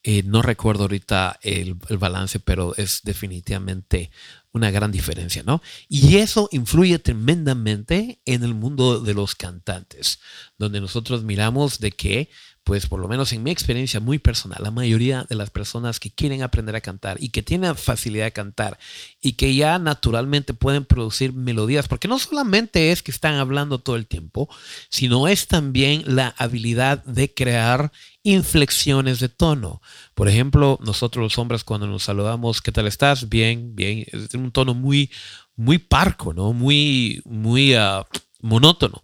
Eh, 0.06 0.22
no 0.22 0.42
recuerdo 0.42 0.82
ahorita 0.82 1.38
el, 1.42 1.76
el, 1.88 1.98
balance, 1.98 2.38
pero 2.38 2.76
es 2.76 3.00
definitivamente 3.04 4.10
una 4.52 4.70
gran 4.70 4.92
diferencia, 4.92 5.42
¿no? 5.42 5.62
Y 5.88 6.18
eso 6.18 6.48
influye 6.52 6.98
tremendamente 6.98 8.20
en 8.26 8.44
el 8.44 8.54
mundo 8.54 9.00
de 9.00 9.14
los 9.14 9.34
cantantes, 9.34 10.20
donde 10.58 10.82
nosotros 10.82 11.24
miramos 11.24 11.80
de 11.80 11.92
que 11.92 12.28
pues 12.64 12.86
por 12.86 12.98
lo 12.98 13.08
menos 13.08 13.32
en 13.32 13.42
mi 13.42 13.50
experiencia 13.50 14.00
muy 14.00 14.18
personal, 14.18 14.62
la 14.62 14.70
mayoría 14.70 15.26
de 15.28 15.36
las 15.36 15.50
personas 15.50 16.00
que 16.00 16.10
quieren 16.10 16.42
aprender 16.42 16.74
a 16.74 16.80
cantar 16.80 17.18
y 17.20 17.28
que 17.28 17.42
tienen 17.42 17.76
facilidad 17.76 18.24
de 18.24 18.32
cantar 18.32 18.78
y 19.20 19.32
que 19.32 19.54
ya 19.54 19.78
naturalmente 19.78 20.54
pueden 20.54 20.86
producir 20.86 21.34
melodías, 21.34 21.88
porque 21.88 22.08
no 22.08 22.18
solamente 22.18 22.90
es 22.90 23.02
que 23.02 23.10
están 23.10 23.34
hablando 23.34 23.78
todo 23.78 23.96
el 23.96 24.06
tiempo, 24.06 24.48
sino 24.88 25.28
es 25.28 25.46
también 25.46 26.04
la 26.06 26.34
habilidad 26.38 27.04
de 27.04 27.32
crear 27.32 27.92
inflexiones 28.22 29.20
de 29.20 29.28
tono. 29.28 29.82
Por 30.14 30.28
ejemplo, 30.28 30.78
nosotros 30.82 31.22
los 31.22 31.38
hombres 31.38 31.64
cuando 31.64 31.86
nos 31.86 32.04
saludamos, 32.04 32.62
¿qué 32.62 32.72
tal 32.72 32.86
estás? 32.86 33.28
Bien, 33.28 33.76
bien, 33.76 34.06
es 34.10 34.32
un 34.34 34.50
tono 34.50 34.72
muy, 34.72 35.10
muy 35.54 35.76
parco, 35.76 36.32
¿no? 36.32 36.54
Muy, 36.54 37.20
muy 37.26 37.76
uh, 37.76 38.04
monótono. 38.40 39.02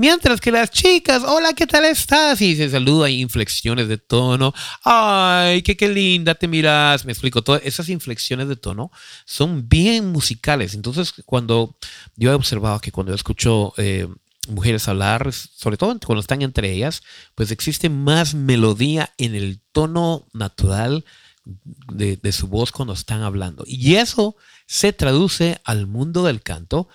Mientras 0.00 0.40
que 0.40 0.50
las 0.50 0.70
chicas, 0.70 1.24
hola, 1.26 1.52
¿qué 1.52 1.66
tal 1.66 1.84
estás? 1.84 2.40
Y 2.40 2.56
se 2.56 2.70
saluda, 2.70 3.10
inflexiones 3.10 3.86
de 3.86 3.98
tono. 3.98 4.54
Ay, 4.82 5.60
qué, 5.60 5.76
qué 5.76 5.90
linda 5.90 6.34
te 6.34 6.48
miras. 6.48 7.04
Me 7.04 7.12
explico, 7.12 7.44
todas 7.44 7.60
esas 7.66 7.90
inflexiones 7.90 8.48
de 8.48 8.56
tono 8.56 8.90
son 9.26 9.68
bien 9.68 10.10
musicales. 10.10 10.72
Entonces, 10.72 11.12
cuando 11.26 11.76
yo 12.16 12.30
he 12.30 12.34
observado 12.34 12.80
que 12.80 12.90
cuando 12.90 13.12
escucho 13.12 13.74
eh, 13.76 14.08
mujeres 14.48 14.88
hablar, 14.88 15.30
sobre 15.34 15.76
todo 15.76 16.00
cuando 16.00 16.20
están 16.20 16.40
entre 16.40 16.72
ellas, 16.72 17.02
pues 17.34 17.50
existe 17.50 17.90
más 17.90 18.34
melodía 18.34 19.12
en 19.18 19.34
el 19.34 19.60
tono 19.70 20.26
natural 20.32 21.04
de 21.44 22.32
su 22.32 22.46
voz 22.46 22.72
cuando 22.72 22.94
están 22.94 23.20
hablando. 23.20 23.64
Y 23.66 23.96
eso 23.96 24.34
se 24.64 24.94
traduce 24.94 25.60
al 25.62 25.86
mundo 25.86 26.24
del 26.24 26.40
canto 26.40 26.88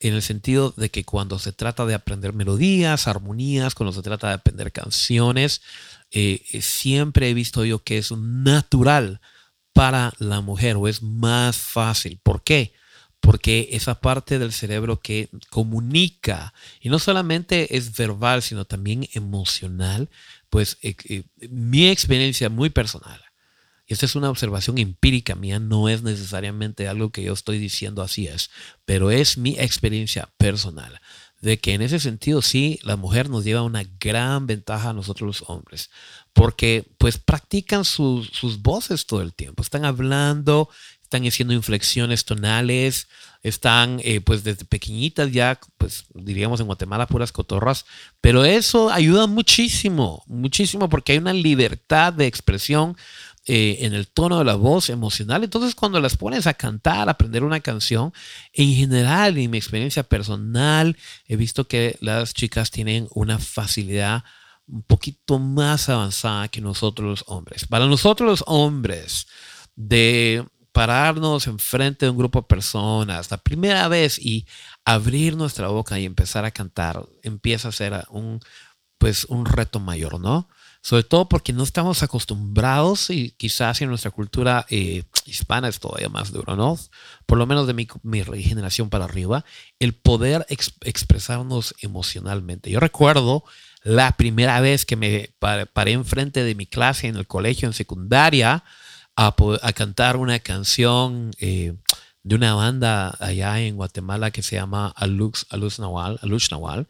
en 0.00 0.14
el 0.14 0.22
sentido 0.22 0.72
de 0.76 0.90
que 0.90 1.04
cuando 1.04 1.38
se 1.38 1.52
trata 1.52 1.84
de 1.86 1.94
aprender 1.94 2.32
melodías, 2.32 3.08
armonías, 3.08 3.74
cuando 3.74 3.92
se 3.92 4.02
trata 4.02 4.28
de 4.28 4.34
aprender 4.34 4.72
canciones, 4.72 5.62
eh, 6.10 6.42
eh, 6.52 6.62
siempre 6.62 7.28
he 7.28 7.34
visto 7.34 7.64
yo 7.64 7.80
que 7.80 7.98
es 7.98 8.12
natural 8.12 9.20
para 9.72 10.12
la 10.18 10.40
mujer 10.40 10.76
o 10.76 10.88
es 10.88 11.02
más 11.02 11.56
fácil. 11.56 12.20
¿Por 12.22 12.42
qué? 12.42 12.72
Porque 13.20 13.70
esa 13.72 14.00
parte 14.00 14.38
del 14.38 14.52
cerebro 14.52 15.00
que 15.00 15.28
comunica, 15.50 16.54
y 16.80 16.88
no 16.88 16.98
solamente 16.98 17.76
es 17.76 17.96
verbal, 17.96 18.42
sino 18.42 18.64
también 18.64 19.08
emocional, 19.12 20.08
pues 20.50 20.78
eh, 20.82 21.24
mi 21.50 21.88
experiencia 21.88 22.48
muy 22.48 22.70
personal 22.70 23.27
y 23.88 23.94
esta 23.94 24.06
es 24.06 24.14
una 24.14 24.30
observación 24.30 24.76
empírica 24.78 25.34
mía, 25.34 25.58
no 25.58 25.88
es 25.88 26.02
necesariamente 26.02 26.86
algo 26.86 27.10
que 27.10 27.22
yo 27.22 27.32
estoy 27.32 27.58
diciendo 27.58 28.02
así 28.02 28.26
es, 28.26 28.50
pero 28.84 29.10
es 29.10 29.38
mi 29.38 29.58
experiencia 29.58 30.28
personal 30.36 31.00
de 31.40 31.58
que 31.58 31.72
en 31.72 31.82
ese 31.82 31.98
sentido 31.98 32.42
sí, 32.42 32.80
la 32.82 32.96
mujer 32.96 33.30
nos 33.30 33.44
lleva 33.44 33.62
una 33.62 33.84
gran 34.00 34.46
ventaja 34.46 34.90
a 34.90 34.92
nosotros 34.92 35.26
los 35.26 35.48
hombres, 35.48 35.90
porque 36.32 36.84
pues 36.98 37.16
practican 37.16 37.84
sus 37.84 38.60
voces 38.60 39.06
todo 39.06 39.22
el 39.22 39.32
tiempo, 39.32 39.62
están 39.62 39.84
hablando, 39.84 40.68
están 41.08 41.26
haciendo 41.26 41.54
inflexiones 41.54 42.26
tonales, 42.26 43.08
están 43.42 43.98
eh, 44.04 44.20
pues 44.20 44.44
desde 44.44 44.66
pequeñitas 44.66 45.32
ya, 45.32 45.58
pues 45.78 46.04
diríamos 46.12 46.60
en 46.60 46.66
Guatemala 46.66 47.06
puras 47.06 47.32
cotorras, 47.32 47.86
pero 48.20 48.44
eso 48.44 48.90
ayuda 48.90 49.26
muchísimo, 49.26 50.22
muchísimo 50.26 50.90
porque 50.90 51.12
hay 51.12 51.18
una 51.18 51.32
libertad 51.32 52.12
de 52.12 52.26
expresión 52.26 52.94
eh, 53.50 53.78
en 53.86 53.94
el 53.94 54.08
tono 54.08 54.38
de 54.38 54.44
la 54.44 54.56
voz 54.56 54.90
emocional. 54.90 55.42
Entonces, 55.42 55.74
cuando 55.74 56.00
las 56.00 56.18
pones 56.18 56.46
a 56.46 56.52
cantar, 56.52 57.08
a 57.08 57.12
aprender 57.12 57.42
una 57.42 57.60
canción, 57.60 58.12
en 58.52 58.74
general, 58.74 59.38
en 59.38 59.50
mi 59.50 59.56
experiencia 59.56 60.02
personal, 60.02 60.96
he 61.26 61.36
visto 61.36 61.66
que 61.66 61.96
las 62.00 62.34
chicas 62.34 62.70
tienen 62.70 63.08
una 63.10 63.38
facilidad 63.38 64.22
un 64.66 64.82
poquito 64.82 65.38
más 65.38 65.88
avanzada 65.88 66.48
que 66.48 66.60
nosotros 66.60 67.08
los 67.08 67.24
hombres. 67.26 67.64
Para 67.66 67.86
nosotros 67.86 68.28
los 68.28 68.44
hombres, 68.46 69.26
de 69.74 70.44
pararnos 70.72 71.46
enfrente 71.46 72.04
de 72.04 72.10
un 72.10 72.18
grupo 72.18 72.40
de 72.40 72.48
personas 72.48 73.30
la 73.30 73.38
primera 73.38 73.88
vez 73.88 74.18
y 74.18 74.46
abrir 74.84 75.36
nuestra 75.36 75.68
boca 75.68 75.98
y 75.98 76.04
empezar 76.04 76.44
a 76.44 76.50
cantar, 76.50 77.06
empieza 77.22 77.68
a 77.68 77.72
ser 77.72 78.04
un, 78.10 78.40
pues, 78.98 79.24
un 79.24 79.46
reto 79.46 79.80
mayor, 79.80 80.20
¿no? 80.20 80.50
Sobre 80.80 81.02
todo 81.02 81.28
porque 81.28 81.52
no 81.52 81.62
estamos 81.62 82.02
acostumbrados 82.02 83.10
y 83.10 83.32
quizás 83.32 83.80
en 83.82 83.88
nuestra 83.88 84.10
cultura 84.10 84.66
eh, 84.70 85.04
hispana 85.26 85.68
es 85.68 85.80
todavía 85.80 86.08
más 86.08 86.32
duro, 86.32 86.56
¿no? 86.56 86.78
Por 87.26 87.38
lo 87.38 87.46
menos 87.46 87.66
de 87.66 87.74
mi, 87.74 87.88
mi 88.02 88.22
generación 88.22 88.88
para 88.88 89.04
arriba, 89.04 89.44
el 89.78 89.94
poder 89.94 90.46
expresarnos 90.48 91.74
emocionalmente. 91.82 92.70
Yo 92.70 92.80
recuerdo 92.80 93.44
la 93.82 94.12
primera 94.12 94.60
vez 94.60 94.86
que 94.86 94.96
me 94.96 95.30
paré 95.38 95.92
enfrente 95.92 96.44
de 96.44 96.54
mi 96.54 96.66
clase 96.66 97.08
en 97.08 97.16
el 97.16 97.26
colegio, 97.26 97.68
en 97.68 97.74
secundaria, 97.74 98.64
a, 99.16 99.34
a 99.62 99.72
cantar 99.72 100.16
una 100.16 100.38
canción 100.38 101.32
eh, 101.40 101.74
de 102.22 102.34
una 102.34 102.54
banda 102.54 103.16
allá 103.20 103.60
en 103.60 103.76
Guatemala 103.76 104.30
que 104.30 104.42
se 104.42 104.56
llama 104.56 104.92
Alux, 104.96 105.46
Alux 105.50 105.80
Nawal, 105.80 106.18
Alux 106.22 106.50
Nawal 106.50 106.86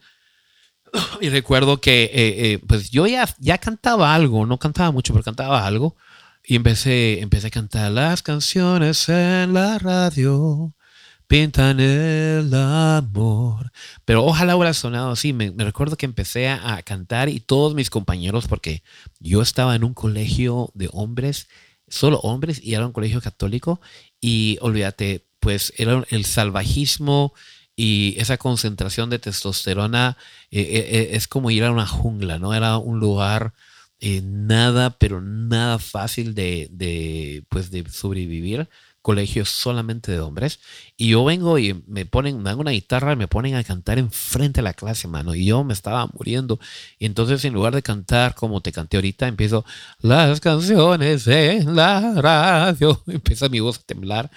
y 1.21 1.29
recuerdo 1.29 1.81
que 1.81 2.03
eh, 2.03 2.11
eh, 2.13 2.59
pues 2.67 2.89
yo 2.89 3.07
ya, 3.07 3.27
ya 3.39 3.57
cantaba 3.57 4.13
algo, 4.13 4.45
no 4.45 4.57
cantaba 4.57 4.91
mucho, 4.91 5.13
pero 5.13 5.23
cantaba 5.23 5.65
algo. 5.65 5.95
Y 6.43 6.55
empecé, 6.55 7.21
empecé 7.21 7.47
a 7.47 7.51
cantar 7.51 7.91
las 7.91 8.23
canciones 8.23 9.07
en 9.09 9.53
la 9.53 9.77
radio, 9.77 10.73
pintan 11.27 11.79
el 11.79 12.51
amor. 12.53 13.71
Pero 14.05 14.25
ojalá 14.25 14.55
hubiera 14.55 14.73
sonado 14.73 15.11
así. 15.11 15.33
Me, 15.33 15.53
recuerdo 15.57 15.95
que 15.97 16.05
empecé 16.07 16.49
a, 16.49 16.81
cantar 16.83 17.29
y 17.29 17.39
todos 17.39 17.75
mis 17.75 17.89
compañeros, 17.89 18.47
porque 18.47 18.83
yo 19.19 19.41
estaba 19.41 19.75
en 19.75 19.83
un 19.83 19.93
colegio 19.93 20.71
de 20.73 20.89
hombres, 20.91 21.49
solo 21.87 22.19
hombres, 22.21 22.59
y 22.63 22.73
era 22.73 22.87
un 22.87 22.93
colegio 22.93 23.21
católico. 23.21 23.79
Y 24.19 24.57
olvídate, 24.61 25.27
pues 25.39 25.73
era 25.77 26.03
el 26.09 26.25
salvajismo 26.25 27.33
y 27.81 28.19
esa 28.19 28.35
concentración 28.35 29.09
de 29.09 29.19
testosterona 29.19 30.17
eh, 30.51 30.59
eh, 30.59 30.87
eh, 30.91 31.09
es 31.13 31.29
como 31.29 31.49
ir 31.49 31.63
a 31.63 31.71
una 31.71 31.87
jungla, 31.87 32.37
¿no? 32.37 32.53
Era 32.53 32.77
un 32.77 32.99
lugar 32.99 33.53
nada, 34.01 34.97
pero 34.97 35.21
nada 35.21 35.79
fácil 35.79 36.35
de, 36.35 36.67
de, 36.71 37.45
pues 37.47 37.71
de 37.71 37.89
sobrevivir 37.89 38.67
colegio 39.09 39.43
solamente 39.43 40.11
de 40.11 40.19
hombres. 40.19 40.59
Y 40.95 41.09
yo 41.09 41.25
vengo 41.25 41.57
y 41.57 41.83
me 41.87 42.05
ponen, 42.05 42.37
me 42.37 42.51
dan 42.51 42.59
una 42.59 42.69
guitarra 42.69 43.13
y 43.13 43.15
me 43.15 43.27
ponen 43.27 43.55
a 43.55 43.63
cantar 43.63 43.97
enfrente 43.97 44.59
de 44.59 44.61
la 44.61 44.75
clase, 44.75 45.07
mano. 45.07 45.33
Y 45.33 45.45
yo 45.45 45.63
me 45.63 45.73
estaba 45.73 46.05
muriendo. 46.13 46.59
Y 46.99 47.07
entonces, 47.07 47.43
en 47.43 47.55
lugar 47.55 47.73
de 47.73 47.81
cantar 47.81 48.35
como 48.35 48.61
te 48.61 48.71
canté 48.71 48.97
ahorita, 48.97 49.27
empiezo 49.27 49.65
las 50.01 50.39
canciones 50.41 51.25
en 51.25 51.75
la 51.75 52.21
radio. 52.21 53.01
Empieza 53.07 53.49
mi 53.49 53.59
voz 53.59 53.79
a 53.79 53.81
temblar. 53.81 54.29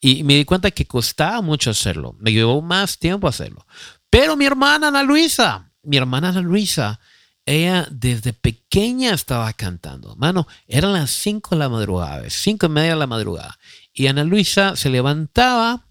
Y 0.00 0.24
me 0.24 0.36
di 0.36 0.46
cuenta 0.46 0.70
que 0.70 0.86
costaba 0.86 1.42
mucho 1.42 1.68
hacerlo. 1.68 2.16
Me 2.18 2.32
llevó 2.32 2.62
más 2.62 2.98
tiempo 2.98 3.28
hacerlo. 3.28 3.66
Pero 4.08 4.38
mi 4.38 4.46
hermana 4.46 4.88
Ana 4.88 5.02
Luisa, 5.02 5.70
mi 5.82 5.98
hermana 5.98 6.30
Ana 6.30 6.40
Luisa, 6.40 6.98
ella 7.46 7.86
desde 7.90 8.32
pequeña 8.32 9.12
estaba 9.12 9.52
cantando. 9.52 10.16
Mano, 10.16 10.46
eran 10.66 10.94
las 10.94 11.10
5 11.10 11.50
de 11.54 11.58
la 11.58 11.68
madrugada, 11.68 12.22
5 12.26 12.66
y 12.66 12.68
media 12.70 12.90
de 12.90 12.96
la 12.96 13.06
madrugada. 13.06 13.58
Y 13.94 14.08
Ana 14.08 14.24
Luisa 14.24 14.76
se 14.76 14.90
levantaba 14.90 15.86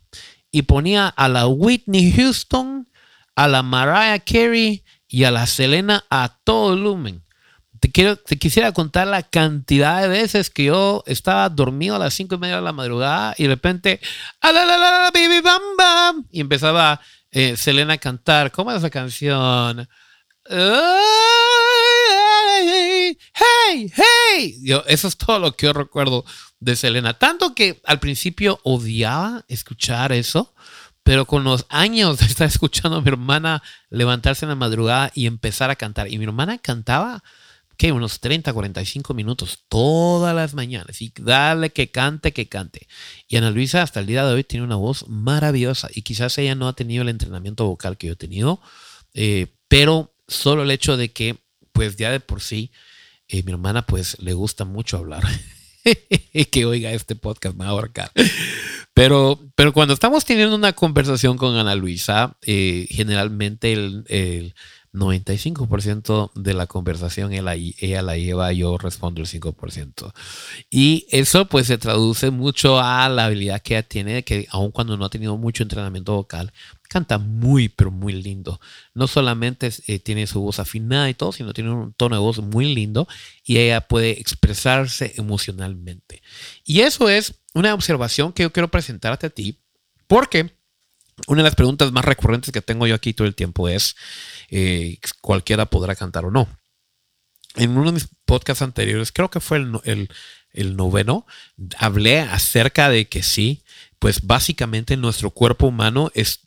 y 0.52 0.63
ponía 0.63 1.08
a 1.08 1.30
la 1.30 1.48
Whitney 1.48 2.12
Houston, 2.12 2.88
a 3.36 3.48
la 3.48 3.63
Mariah 3.63 4.20
Carey 4.20 4.84
y 5.08 5.24
a 5.24 5.32
la 5.32 5.48
Selena 5.48 6.06
a 6.10 6.38
todo 6.44 6.70
volumen. 6.72 7.24
Te, 7.80 7.92
quiero, 7.92 8.18
te 8.18 8.38
quisiera 8.38 8.72
contar 8.72 9.08
la 9.08 9.24
cantidad 9.24 10.02
de 10.02 10.10
veces 10.10 10.50
que 10.50 10.66
yo 10.66 11.04
estaba 11.08 11.50
dormido 11.50 11.96
a 11.96 12.00
las 12.00 12.13
cinco 12.13 12.36
y 12.36 12.38
media 12.38 12.58
de 12.58 12.62
la 12.62 12.72
madrugada 12.72 13.34
y 13.38 13.44
de 13.44 13.50
repente, 13.50 14.00
la, 14.42 15.10
baby, 15.13 15.42
bam, 15.42 15.62
bam! 15.78 16.28
y 16.32 16.42
empezaba 16.42 17.02
eh, 17.32 17.58
Selena 17.58 17.94
a 17.94 17.98
cantar. 17.98 18.52
¿Cómo 18.52 18.72
es 18.72 18.78
esa 18.78 18.89
canción? 18.89 19.88
Hey, 22.62 23.92
hey. 23.96 24.60
Yo, 24.62 24.84
eso 24.88 25.08
es 25.08 25.18
todo 25.18 25.39
lo 25.39 25.56
que 25.56 25.68
yo 25.68 25.74
recuerdo 25.74 26.26
de 26.60 26.76
Selena. 26.76 27.18
Tanto 27.18 27.54
que 27.54 27.82
al 27.86 28.00
principio 28.00 28.60
odiaba 28.63 29.46
escuchar 29.48 30.12
eso, 30.12 30.54
pero 31.04 31.26
con 31.26 31.44
los 31.44 31.66
años 31.70 32.20
de 32.20 32.26
estar 32.26 32.48
escuchando 32.48 32.98
a 32.98 33.02
mi 33.02 33.10
hermana 33.10 33.62
levantarse 33.89 34.46
en 34.46 34.50
la 34.50 34.56
madrugada 34.56 35.12
y 35.13 35.28
empezar 35.28 35.70
a 35.70 35.76
cantar. 35.76 36.12
Y 36.12 36.18
mi 36.18 36.26
hermana 36.26 36.58
cantaba, 36.58 37.24
¿qué? 37.78 37.92
Unos 37.92 38.20
30, 38.20 38.54
45 38.54 39.13
minutos 39.13 39.66
todas 39.68 40.36
las 40.36 40.54
mañanas. 40.54 41.02
Y 41.02 41.12
dale 41.20 41.72
que 41.72 41.92
cante, 41.92 42.32
que 42.32 42.48
cante. 42.48 42.88
Y 43.28 43.38
Ana 43.38 43.52
Luisa 43.52 43.82
hasta 43.82 44.00
el 44.00 44.06
día 44.06 44.26
de 44.26 44.34
hoy 44.34 44.44
tiene 44.44 44.66
una 44.66 44.78
voz 44.78 45.08
maravillosa. 45.08 45.89
Y 45.94 46.04
quizás 46.04 46.38
ella 46.38 46.56
no 46.56 46.68
ha 46.68 46.74
tenido 46.74 47.02
el 47.02 47.10
entrenamiento 47.10 47.66
vocal 47.66 47.98
que 47.98 48.08
yo 48.08 48.13
he 48.13 48.18
tenido, 48.18 48.62
eh, 49.13 49.48
pero 49.68 50.16
solo 50.28 50.63
el 50.63 50.72
hecho 50.72 50.98
de 50.98 51.12
que, 51.12 51.42
pues 51.73 51.97
ya 51.97 52.12
de 52.12 52.19
por 52.19 52.41
sí, 52.41 52.71
eh, 53.27 53.43
mi 53.43 53.51
hermana 53.51 53.86
pues 53.86 54.17
le 54.19 54.33
gusta 54.33 54.63
mucho 54.65 54.97
hablar. 54.97 55.23
que 56.51 56.65
oiga 56.65 56.91
este 56.91 57.15
podcast 57.15 57.55
me 57.57 57.65
ahorcar. 57.65 58.12
Pero, 58.93 59.39
pero 59.55 59.73
cuando 59.73 59.93
estamos 59.93 60.23
teniendo 60.23 60.55
una 60.55 60.73
conversación 60.73 61.36
con 61.36 61.55
Ana 61.55 61.75
Luisa, 61.75 62.38
eh, 62.43 62.88
generalmente 62.89 63.73
el, 63.73 64.05
el 64.07 64.55
95% 64.93 66.31
de 66.36 66.53
la 66.53 66.67
conversación 66.67 67.33
ella, 67.33 67.55
ella, 67.55 68.01
la 68.03 68.17
lleva, 68.17 68.53
yo 68.53 68.77
respondo 68.77 69.21
el 69.21 69.27
5%. 69.27 70.13
Y 70.69 71.07
eso 71.09 71.47
pues 71.47 71.67
se 71.67 71.79
traduce 71.79 72.29
mucho 72.29 72.79
a 72.79 73.09
la 73.09 73.25
habilidad 73.25 73.62
que 73.62 73.73
ella 73.75 73.88
tiene, 73.88 74.23
que 74.23 74.47
aun 74.51 74.71
cuando 74.71 74.95
no 74.95 75.05
ha 75.05 75.09
tenido 75.09 75.36
mucho 75.38 75.63
entrenamiento 75.63 76.13
vocal, 76.13 76.53
canta 76.93 77.17
muy, 77.17 77.69
pero 77.69 77.91
muy 77.91 78.13
lindo. 78.13 78.62
No 78.93 79.08
solamente 79.08 79.71
eh, 79.88 79.99
tiene 79.99 80.27
su 80.27 80.39
voz 80.41 80.60
afinada 80.60 81.10
y 81.10 81.15
todo, 81.15 81.32
sino 81.32 81.53
tiene 81.53 81.71
un 81.71 81.93
tono 81.93 82.15
de 82.15 82.21
voz 82.21 82.39
muy 82.39 82.73
lindo 82.73 83.08
y 83.43 83.58
ella 83.58 83.82
puede 83.82 84.12
expresarse 84.21 85.13
emocionalmente. 85.17 86.21
Y 86.63 86.82
eso 86.82 87.10
es 87.10 87.34
una 87.53 87.73
observación 87.73 88.32
que 88.32 88.43
yo 88.43 88.53
quiero 88.53 88.69
presentarte 88.69 89.27
a 89.27 89.29
ti, 89.32 89.60
porque 90.08 90.56
una 91.27 91.41
de 91.41 91.49
las 91.49 91.56
preguntas 91.56 91.91
más 91.91 92.06
recurrentes 92.06 92.51
que 92.51 92.62
tengo 92.62 92.88
yo 92.88 92.95
aquí 92.95 93.13
todo 93.13 93.27
el 93.27 93.36
tiempo 93.36 93.67
es, 93.67 93.95
eh, 94.49 94.99
¿cualquiera 95.21 95.65
podrá 95.65 95.95
cantar 95.95 96.25
o 96.25 96.32
no? 96.32 96.47
En 97.56 97.71
uno 97.71 97.88
de 97.88 97.93
mis 97.93 98.08
podcasts 98.25 98.62
anteriores, 98.62 99.12
creo 99.12 99.29
que 99.29 99.39
fue 99.39 99.58
el, 99.58 99.79
el, 99.84 100.10
el 100.51 100.75
noveno, 100.75 101.25
hablé 101.77 102.19
acerca 102.19 102.89
de 102.89 103.08
que 103.08 103.23
sí, 103.23 103.63
pues 103.99 104.25
básicamente 104.25 104.97
nuestro 104.97 105.29
cuerpo 105.29 105.67
humano 105.67 106.12
es 106.13 106.41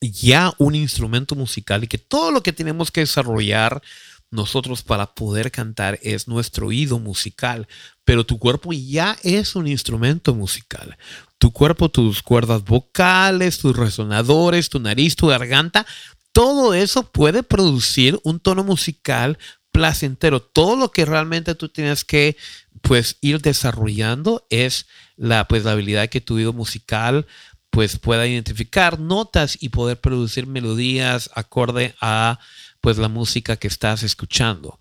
ya 0.00 0.52
un 0.58 0.74
instrumento 0.74 1.34
musical 1.34 1.84
y 1.84 1.88
que 1.88 1.98
todo 1.98 2.30
lo 2.30 2.42
que 2.42 2.52
tenemos 2.52 2.90
que 2.90 3.00
desarrollar 3.00 3.82
nosotros 4.30 4.82
para 4.82 5.14
poder 5.14 5.50
cantar 5.50 5.98
es 6.02 6.28
nuestro 6.28 6.68
oído 6.68 6.98
musical, 6.98 7.66
pero 8.04 8.24
tu 8.24 8.38
cuerpo 8.38 8.72
ya 8.72 9.16
es 9.24 9.56
un 9.56 9.66
instrumento 9.66 10.34
musical. 10.34 10.96
Tu 11.38 11.50
cuerpo, 11.52 11.88
tus 11.88 12.22
cuerdas 12.22 12.64
vocales, 12.64 13.58
tus 13.58 13.76
resonadores, 13.76 14.68
tu 14.68 14.78
nariz, 14.78 15.16
tu 15.16 15.26
garganta, 15.26 15.84
todo 16.32 16.74
eso 16.74 17.10
puede 17.10 17.42
producir 17.42 18.20
un 18.22 18.38
tono 18.38 18.62
musical 18.62 19.36
placentero. 19.72 20.40
Todo 20.40 20.76
lo 20.76 20.92
que 20.92 21.04
realmente 21.04 21.54
tú 21.54 21.68
tienes 21.68 22.04
que 22.04 22.36
pues 22.82 23.16
ir 23.20 23.40
desarrollando 23.40 24.46
es 24.48 24.86
la 25.16 25.46
pues 25.48 25.64
la 25.64 25.72
habilidad 25.72 26.08
que 26.08 26.20
tu 26.20 26.36
oído 26.36 26.52
musical 26.52 27.26
pues 27.70 27.98
pueda 27.98 28.26
identificar 28.26 28.98
notas 28.98 29.56
y 29.60 29.70
poder 29.70 30.00
producir 30.00 30.46
melodías 30.46 31.30
acorde 31.34 31.94
a 32.00 32.38
pues 32.80 32.98
la 32.98 33.08
música 33.08 33.56
que 33.56 33.68
estás 33.68 34.02
escuchando. 34.02 34.78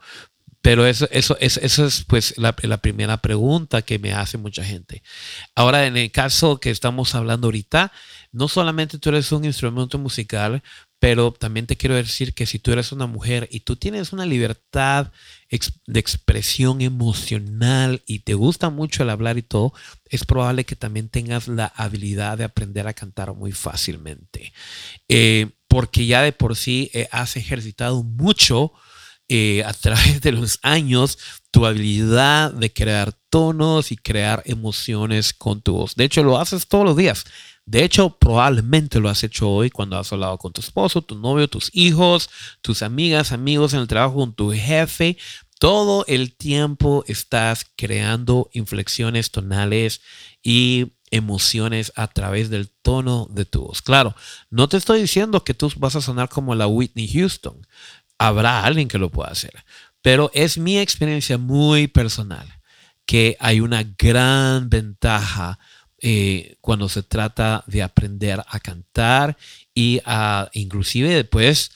Pero 0.61 0.85
eso, 0.85 1.07
eso, 1.11 1.37
eso, 1.39 1.85
es 1.85 2.03
pues 2.05 2.37
la, 2.37 2.53
la, 2.63 2.77
primera 2.77 3.17
pregunta 3.17 3.81
que 3.81 3.97
me 3.97 4.11
hace 4.11 4.37
mucha 4.37 4.63
gente. 4.63 5.03
Ahora, 5.55 5.85
en 5.85 5.95
el 5.95 6.11
caso 6.11 6.59
que 6.59 6.69
estamos 6.69 7.15
hablando 7.15 7.47
ahorita, 7.47 7.93
no 8.33 8.49
solamente 8.49 8.99
tú 8.99 9.09
eres 9.09 9.31
un 9.31 9.45
instrumento 9.45 9.97
musical, 9.97 10.61
pero 10.99 11.31
también 11.31 11.65
te 11.65 11.77
quiero 11.77 11.95
decir 11.95 12.33
que 12.33 12.45
si 12.45 12.59
tú 12.59 12.73
eres 12.73 12.91
una 12.91 13.07
mujer 13.07 13.47
y 13.51 13.61
tú 13.61 13.77
tienes 13.77 14.11
una 14.11 14.25
libertad 14.25 15.11
de 15.49 15.99
expresión 15.99 16.81
emocional 16.81 18.03
y 18.05 18.19
te 18.19 18.35
gusta 18.35 18.69
mucho 18.69 19.03
el 19.03 19.09
hablar 19.09 19.37
y 19.37 19.41
todo, 19.41 19.73
es 20.05 20.25
probable 20.25 20.65
que 20.65 20.75
también 20.75 21.09
tengas 21.09 21.47
la 21.47 21.65
habilidad 21.65 22.37
de 22.37 22.43
aprender 22.43 22.87
a 22.87 22.93
cantar 22.93 23.33
muy 23.33 23.51
fácilmente. 23.51 24.53
Eh, 25.07 25.49
porque 25.67 26.05
ya 26.05 26.21
de 26.21 26.31
por 26.31 26.55
sí 26.55 26.91
eh, 26.93 27.07
has 27.11 27.35
ejercitado 27.35 28.03
mucho 28.03 28.73
eh, 29.27 29.63
a 29.63 29.73
través 29.73 30.21
de 30.21 30.31
los 30.31 30.59
años 30.63 31.17
tu 31.51 31.65
habilidad 31.65 32.51
de 32.51 32.73
crear 32.73 33.13
tonos 33.29 33.91
y 33.91 33.95
crear 33.95 34.41
emociones 34.45 35.33
con 35.33 35.61
tu 35.61 35.73
voz. 35.73 35.95
De 35.95 36.03
hecho, 36.03 36.23
lo 36.23 36.39
haces 36.39 36.67
todos 36.67 36.85
los 36.85 36.97
días. 36.97 37.25
De 37.69 37.83
hecho, 37.83 38.17
probablemente 38.17 38.99
lo 38.99 39.09
has 39.09 39.23
hecho 39.23 39.47
hoy 39.47 39.69
cuando 39.69 39.95
has 39.95 40.11
hablado 40.11 40.39
con 40.39 40.51
tu 40.51 40.59
esposo, 40.59 41.03
tu 41.03 41.13
novio, 41.13 41.47
tus 41.47 41.69
hijos, 41.71 42.27
tus 42.63 42.81
amigas, 42.81 43.31
amigos 43.31 43.75
en 43.75 43.81
el 43.81 43.87
trabajo, 43.87 44.15
con 44.15 44.33
tu 44.33 44.51
jefe. 44.51 45.19
Todo 45.59 46.03
el 46.07 46.33
tiempo 46.33 47.03
estás 47.07 47.67
creando 47.75 48.49
inflexiones 48.53 49.29
tonales 49.29 50.01
y 50.41 50.93
emociones 51.11 51.93
a 51.95 52.07
través 52.07 52.49
del 52.49 52.71
tono 52.71 53.27
de 53.29 53.45
tu 53.45 53.67
voz. 53.67 53.83
Claro, 53.83 54.15
no 54.49 54.67
te 54.67 54.77
estoy 54.77 55.01
diciendo 55.01 55.43
que 55.43 55.53
tú 55.53 55.71
vas 55.77 55.95
a 55.95 56.01
sonar 56.01 56.27
como 56.27 56.55
la 56.55 56.65
Whitney 56.65 57.07
Houston. 57.07 57.67
Habrá 58.17 58.63
alguien 58.63 58.87
que 58.87 58.97
lo 58.97 59.11
pueda 59.11 59.29
hacer. 59.29 59.63
Pero 60.01 60.31
es 60.33 60.57
mi 60.57 60.79
experiencia 60.79 61.37
muy 61.37 61.85
personal 61.85 62.47
que 63.05 63.37
hay 63.39 63.59
una 63.59 63.83
gran 63.83 64.71
ventaja 64.71 65.59
eh, 66.01 66.55
cuando 66.61 66.87
se 66.87 67.03
trata 67.03 67.63
de 67.67 67.83
aprender 67.83 68.41
a 68.47 68.59
cantar 68.59 69.37
y 69.73 69.99
a 70.05 70.49
inclusive 70.53 71.09
después 71.13 71.71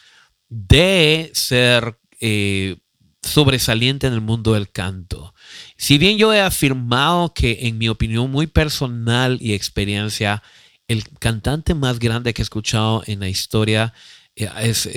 de 0.47 1.29
ser 1.33 1.97
eh, 2.21 2.77
sobresaliente 3.21 4.07
en 4.07 4.13
el 4.13 4.21
mundo 4.21 4.53
del 4.53 4.71
canto. 4.71 5.33
Si 5.75 5.97
bien 5.97 6.17
yo 6.17 6.33
he 6.33 6.39
afirmado 6.39 7.33
que 7.33 7.67
en 7.67 7.77
mi 7.77 7.89
opinión 7.89 8.31
muy 8.31 8.47
personal 8.47 9.37
y 9.41 9.53
experiencia, 9.53 10.41
el 10.87 11.03
cantante 11.19 11.73
más 11.73 11.99
grande 11.99 12.33
que 12.33 12.41
he 12.41 12.43
escuchado 12.43 13.03
en 13.07 13.19
la 13.19 13.27
historia 13.27 13.93
eh, 14.35 14.49
es 14.61 14.89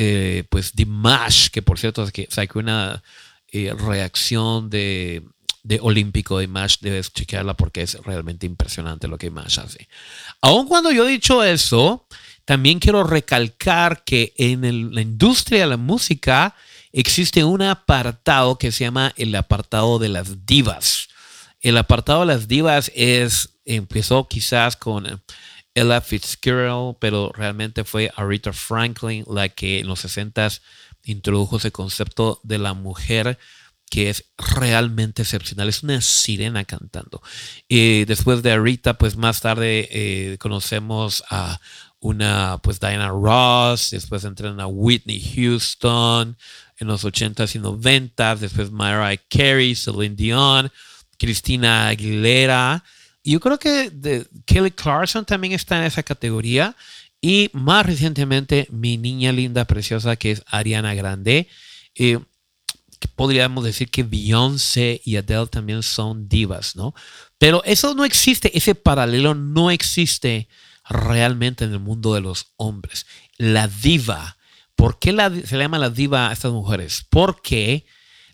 pues 0.48 0.72
Dimash, 0.74 1.48
que 1.48 1.62
por 1.62 1.80
cierto 1.80 2.06
sacó 2.28 2.58
una 2.60 3.02
reacción 3.52 4.70
de 4.70 5.24
de 5.66 5.81
olímpico 5.83 6.38
de 6.38 6.46
Mash, 6.46 6.76
debes 6.81 7.12
chequearla 7.12 7.55
porque 7.55 7.83
es 7.83 7.94
realmente 8.05 8.46
impresionante 8.46 9.09
lo 9.09 9.18
que 9.18 9.33
Mash 9.33 9.59
hace. 9.59 9.88
Aun 10.40 10.68
cuando 10.68 10.92
yo 10.92 11.07
he 11.07 11.11
dicho 11.11 11.42
eso, 11.42 12.07
también 12.44 12.79
quiero 12.79 13.02
recalcar 13.02 14.05
que 14.05 14.33
en 14.38 14.94
la 14.94 15.00
industria 15.00 15.62
de 15.62 15.66
la 15.66 15.76
música 15.76 16.55
existe 16.92 17.42
un 17.42 17.62
apartado 17.62 18.59
que 18.59 18.70
se 18.70 18.85
llama 18.85 19.12
el 19.16 19.35
apartado 19.35 19.98
de 19.98 20.09
las 20.09 20.46
divas. 20.46 21.09
El 21.61 21.76
apartado 21.79 22.20
de 22.20 22.26
las 22.26 22.46
divas 22.46 22.92
es, 22.94 23.59
empezó 23.64 24.29
quizás 24.29 24.76
con 24.76 25.20
Ella 25.74 26.00
Fitzgerald, 26.00 26.96
pero 27.00 27.33
realmente 27.35 27.83
fue 27.83 28.12
Aretha 28.14 28.52
Franklin 28.52 29.24
la 29.29 29.48
que 29.48 29.81
en 29.81 29.88
los 29.88 29.98
60 29.98 30.48
introdujo 31.02 31.57
ese 31.57 31.72
concepto 31.72 32.40
de 32.44 32.59
la 32.59 32.72
mujer 32.72 33.37
que 33.90 34.11
es 34.11 34.25
realmente 34.37 35.22
excepcional. 35.22 35.68
Es 35.68 35.83
una 35.83 36.01
sirena 36.01 36.64
cantando. 36.64 37.22
Y 37.68 38.05
después 38.05 38.42
de 38.42 38.59
Rita, 38.59 38.99
pues 38.99 39.16
más 39.16 39.40
tarde 39.40 39.88
eh, 39.90 40.38
conocemos 40.38 41.25
a 41.31 41.61
una, 42.01 42.59
pues 42.62 42.79
Diana 42.79 43.09
Ross, 43.09 43.90
después 43.90 44.25
entran 44.25 44.61
a 44.61 44.66
Whitney 44.66 45.20
Houston 45.35 46.37
en 46.79 46.87
los 46.87 47.05
80s 47.05 47.55
y 47.55 47.59
90s, 47.59 48.38
después 48.38 48.70
Mariah 48.70 49.20
Carey, 49.29 49.75
Celine 49.75 50.14
Dion, 50.14 50.70
Cristina 51.18 51.88
Aguilera. 51.88 52.85
Yo 53.25 53.40
creo 53.40 53.59
que 53.59 53.90
Kelly 54.44 54.70
Clarkson 54.70 55.25
también 55.25 55.53
está 55.55 55.79
en 55.79 55.85
esa 55.85 56.03
categoría. 56.03 56.77
Y 57.20 57.51
más 57.55 57.85
recientemente, 57.87 58.68
mi 58.70 58.99
niña 58.99 59.33
linda, 59.33 59.64
preciosa, 59.64 60.16
que 60.16 60.33
es 60.33 60.42
Ariana 60.46 60.94
Grande. 60.94 61.49
Eh, 61.94 62.20
podríamos 63.14 63.64
decir 63.64 63.90
que 63.90 64.02
Beyoncé 64.02 65.00
y 65.04 65.16
Adele 65.16 65.46
también 65.46 65.82
son 65.82 66.28
divas, 66.28 66.76
¿no? 66.76 66.94
Pero 67.38 67.62
eso 67.64 67.94
no 67.94 68.04
existe, 68.04 68.56
ese 68.56 68.74
paralelo 68.74 69.35
no 69.35 69.70
existe 69.70 70.48
realmente 70.88 71.64
en 71.64 71.72
el 71.72 71.80
mundo 71.80 72.14
de 72.14 72.20
los 72.20 72.52
hombres. 72.56 73.06
La 73.37 73.68
diva, 73.68 74.37
¿por 74.74 74.98
qué 74.98 75.11
se 75.44 75.56
le 75.56 75.64
llama 75.64 75.78
la 75.78 75.90
diva 75.90 76.28
a 76.28 76.32
estas 76.32 76.52
mujeres? 76.52 77.04
Porque 77.09 77.87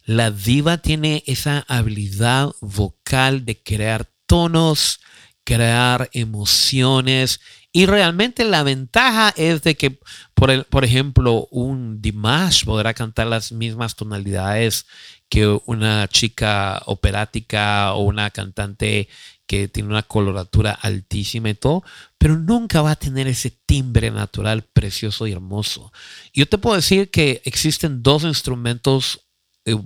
la 0.04 0.30
diva 0.30 0.78
tiene 0.78 1.22
esa 1.26 1.64
habilidad 1.68 2.50
vocal 2.60 3.44
de 3.44 3.62
crear 3.62 4.10
tonos, 4.26 5.00
crear 5.44 6.10
emociones 6.12 7.40
y 7.72 7.86
realmente 7.86 8.44
la 8.44 8.62
ventaja 8.62 9.32
es 9.36 9.62
de 9.62 9.76
que, 9.76 9.98
por, 10.34 10.50
el, 10.50 10.64
por 10.64 10.84
ejemplo, 10.84 11.48
un 11.50 12.02
Dimash 12.02 12.64
podrá 12.64 12.92
cantar 12.92 13.28
las 13.28 13.50
mismas 13.50 13.96
tonalidades 13.96 14.86
que 15.30 15.46
una 15.64 16.06
chica 16.08 16.82
operática 16.84 17.94
o 17.94 18.02
una 18.02 18.28
cantante 18.30 19.08
que 19.46 19.68
tiene 19.68 19.88
una 19.88 20.02
coloratura 20.02 20.72
altísima 20.72 21.48
y 21.48 21.54
todo, 21.54 21.82
pero 22.18 22.38
nunca 22.38 22.82
va 22.82 22.90
a 22.90 22.96
tener 22.96 23.26
ese 23.26 23.50
timbre 23.50 24.10
natural 24.10 24.62
precioso 24.62 25.26
y 25.26 25.32
hermoso. 25.32 25.92
Yo 26.34 26.46
te 26.46 26.58
puedo 26.58 26.76
decir 26.76 27.10
que 27.10 27.40
existen 27.46 28.02
dos 28.02 28.24
instrumentos 28.24 29.26
eh, 29.64 29.76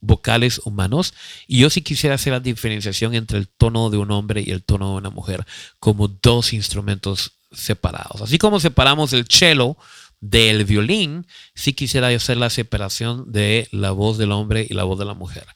vocales 0.00 0.60
humanos. 0.64 1.14
Y 1.46 1.58
yo 1.60 1.70
sí 1.70 1.82
quisiera 1.82 2.14
hacer 2.14 2.32
la 2.32 2.40
diferenciación 2.40 3.14
entre 3.14 3.38
el 3.38 3.48
tono 3.48 3.90
de 3.90 3.98
un 3.98 4.10
hombre 4.10 4.42
y 4.44 4.50
el 4.50 4.62
tono 4.62 4.90
de 4.90 4.96
una 4.96 5.10
mujer 5.10 5.44
como 5.78 6.08
dos 6.08 6.52
instrumentos 6.52 7.32
separados. 7.52 8.22
Así 8.22 8.38
como 8.38 8.60
separamos 8.60 9.12
el 9.12 9.26
cello 9.28 9.76
del 10.20 10.64
violín, 10.64 11.26
sí 11.54 11.72
quisiera 11.72 12.08
hacer 12.08 12.36
la 12.36 12.50
separación 12.50 13.32
de 13.32 13.68
la 13.72 13.90
voz 13.90 14.18
del 14.18 14.32
hombre 14.32 14.66
y 14.68 14.74
la 14.74 14.84
voz 14.84 14.98
de 14.98 15.06
la 15.06 15.14
mujer. 15.14 15.46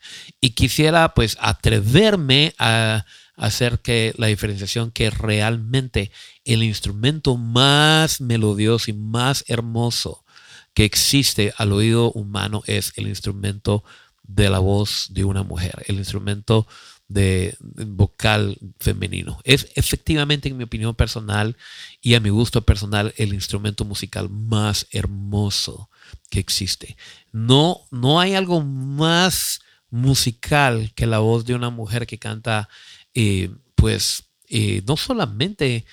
Y 0.40 0.50
quisiera 0.50 1.14
pues 1.14 1.36
atreverme 1.40 2.54
a 2.58 3.04
hacer 3.36 3.80
que 3.80 4.14
la 4.16 4.28
diferenciación 4.28 4.90
que 4.90 5.10
realmente 5.10 6.10
el 6.44 6.62
instrumento 6.62 7.36
más 7.36 8.20
melodioso 8.20 8.90
y 8.90 8.94
más 8.94 9.44
hermoso 9.48 10.24
que 10.72 10.84
existe 10.84 11.52
al 11.56 11.72
oído 11.72 12.10
humano 12.12 12.62
es 12.66 12.92
el 12.96 13.06
instrumento 13.06 13.84
de 14.24 14.50
la 14.50 14.58
voz 14.58 15.08
de 15.10 15.24
una 15.24 15.42
mujer, 15.42 15.84
el 15.86 15.96
instrumento 15.96 16.66
de, 17.08 17.56
vocal 17.60 18.58
femenino. 18.80 19.38
Es 19.44 19.68
efectivamente, 19.74 20.48
en 20.48 20.56
mi 20.56 20.64
opinión 20.64 20.94
personal 20.94 21.56
y 22.00 22.14
a 22.14 22.20
mi 22.20 22.30
gusto 22.30 22.62
personal, 22.62 23.14
el 23.16 23.34
instrumento 23.34 23.84
musical 23.84 24.28
más 24.30 24.86
hermoso 24.90 25.90
que 26.30 26.40
existe. 26.40 26.96
No, 27.32 27.82
no 27.90 28.20
hay 28.20 28.34
algo 28.34 28.62
más 28.62 29.60
musical 29.90 30.92
que 30.94 31.06
la 31.06 31.18
voz 31.18 31.44
de 31.44 31.54
una 31.54 31.70
mujer 31.70 32.06
que 32.06 32.18
canta, 32.18 32.68
eh, 33.14 33.50
pues, 33.74 34.24
eh, 34.48 34.82
no 34.86 34.96
solamente 34.96 35.84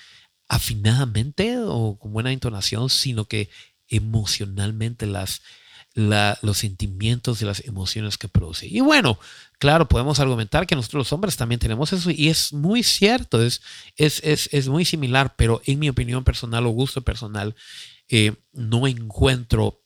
afinadamente 0.48 1.56
o 1.58 1.98
con 1.98 2.12
buena 2.12 2.32
entonación, 2.32 2.90
sino 2.90 3.26
que 3.26 3.48
emocionalmente 3.88 5.06
las 5.06 5.42
los 5.94 6.58
sentimientos 6.58 7.42
y 7.42 7.44
las 7.44 7.60
emociones 7.66 8.16
que 8.16 8.28
produce. 8.28 8.66
Y 8.66 8.80
bueno, 8.80 9.18
claro, 9.58 9.88
podemos 9.88 10.20
argumentar 10.20 10.66
que 10.66 10.74
nosotros 10.74 11.00
los 11.00 11.12
hombres 11.12 11.36
también 11.36 11.58
tenemos 11.58 11.92
eso 11.92 12.10
y 12.10 12.28
es 12.28 12.52
muy 12.52 12.82
cierto, 12.82 13.42
es, 13.42 13.60
es, 13.96 14.68
muy 14.68 14.84
similar, 14.84 15.34
pero 15.36 15.60
en 15.66 15.78
mi 15.78 15.88
opinión 15.88 16.24
personal 16.24 16.66
o 16.66 16.70
gusto 16.70 17.02
personal, 17.02 17.54
eh, 18.08 18.34
no 18.52 18.86
encuentro 18.86 19.81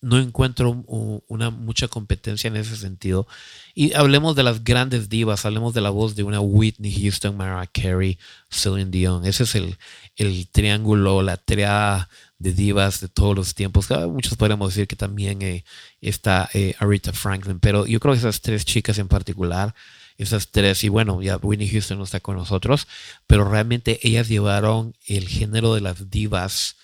no 0.00 0.18
encuentro 0.18 0.70
una 1.26 1.50
mucha 1.50 1.88
competencia 1.88 2.48
en 2.48 2.56
ese 2.56 2.76
sentido. 2.76 3.26
Y 3.74 3.94
hablemos 3.94 4.36
de 4.36 4.44
las 4.44 4.62
grandes 4.62 5.08
divas, 5.08 5.44
hablemos 5.44 5.74
de 5.74 5.80
la 5.80 5.90
voz 5.90 6.14
de 6.14 6.22
una 6.22 6.40
Whitney 6.40 6.92
Houston, 7.02 7.36
Mariah 7.36 7.66
Carey, 7.66 8.18
Celine 8.48 8.90
Dion. 8.90 9.26
Ese 9.26 9.44
es 9.44 9.54
el, 9.54 9.76
el 10.16 10.48
triángulo, 10.48 11.22
la 11.22 11.36
triada 11.36 12.08
de 12.38 12.52
divas 12.52 13.00
de 13.00 13.08
todos 13.08 13.34
los 13.34 13.54
tiempos. 13.54 13.90
Muchos 14.08 14.36
podríamos 14.36 14.74
decir 14.74 14.86
que 14.86 14.96
también 14.96 15.42
eh, 15.42 15.64
está 16.00 16.48
eh, 16.54 16.74
Aretha 16.78 17.12
Franklin, 17.12 17.58
pero 17.58 17.86
yo 17.86 17.98
creo 18.00 18.14
que 18.14 18.20
esas 18.20 18.40
tres 18.40 18.64
chicas 18.64 18.98
en 18.98 19.08
particular, 19.08 19.74
esas 20.16 20.48
tres, 20.48 20.82
y 20.84 20.88
bueno, 20.88 21.22
ya 21.22 21.36
Winnie 21.36 21.68
Houston 21.68 21.98
no 21.98 22.04
está 22.04 22.20
con 22.20 22.36
nosotros, 22.36 22.86
pero 23.26 23.48
realmente 23.48 23.98
ellas 24.02 24.28
llevaron 24.28 24.94
el 25.06 25.28
género 25.28 25.74
de 25.74 25.80
las 25.80 26.10
divas 26.10 26.76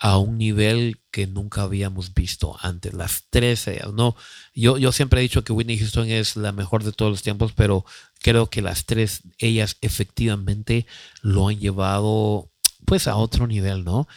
a 0.00 0.16
un 0.16 0.38
nivel 0.38 0.98
que 1.10 1.26
nunca 1.26 1.62
habíamos 1.62 2.14
visto 2.14 2.56
antes. 2.60 2.94
Las 2.94 3.24
tres 3.28 3.68
ellas, 3.68 3.92
¿no? 3.92 4.16
Yo, 4.54 4.78
yo 4.78 4.92
siempre 4.92 5.20
he 5.20 5.22
dicho 5.22 5.44
que 5.44 5.52
Whitney 5.52 5.78
Houston 5.78 6.08
es 6.08 6.36
la 6.36 6.52
mejor 6.52 6.82
de 6.84 6.92
todos 6.92 7.12
los 7.12 7.22
tiempos, 7.22 7.52
pero 7.54 7.84
creo 8.20 8.48
que 8.48 8.62
las 8.62 8.86
tres, 8.86 9.20
ellas 9.38 9.76
efectivamente 9.82 10.86
lo 11.20 11.48
han 11.48 11.60
llevado 11.60 12.50
pues 12.86 13.06
a 13.08 13.16
otro 13.16 13.46
nivel, 13.46 13.84
¿no? 13.84 14.08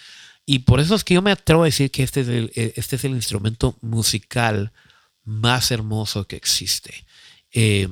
Y 0.45 0.59
por 0.59 0.79
eso 0.79 0.95
es 0.95 1.03
que 1.03 1.15
yo 1.15 1.21
me 1.21 1.31
atrevo 1.31 1.63
a 1.63 1.65
decir 1.65 1.91
que 1.91 2.03
este 2.03 2.21
es 2.21 2.27
el, 2.29 2.51
eh, 2.55 2.73
este 2.77 2.95
es 2.95 3.03
el 3.03 3.11
instrumento 3.11 3.77
musical 3.81 4.71
más 5.25 5.69
hermoso 5.69 6.27
que 6.27 6.37
existe. 6.37 7.05
Eh, 7.51 7.89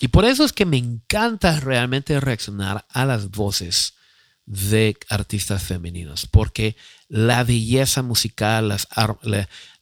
y 0.00 0.08
por 0.08 0.24
eso 0.24 0.44
es 0.44 0.54
que 0.54 0.64
me 0.64 0.78
encanta 0.78 1.60
realmente 1.60 2.18
reaccionar 2.20 2.86
a 2.88 3.04
las 3.04 3.30
voces 3.30 3.97
de 4.48 4.96
artistas 5.10 5.62
femeninos, 5.62 6.26
porque 6.26 6.74
la 7.06 7.44
belleza 7.44 8.02
musical, 8.02 8.74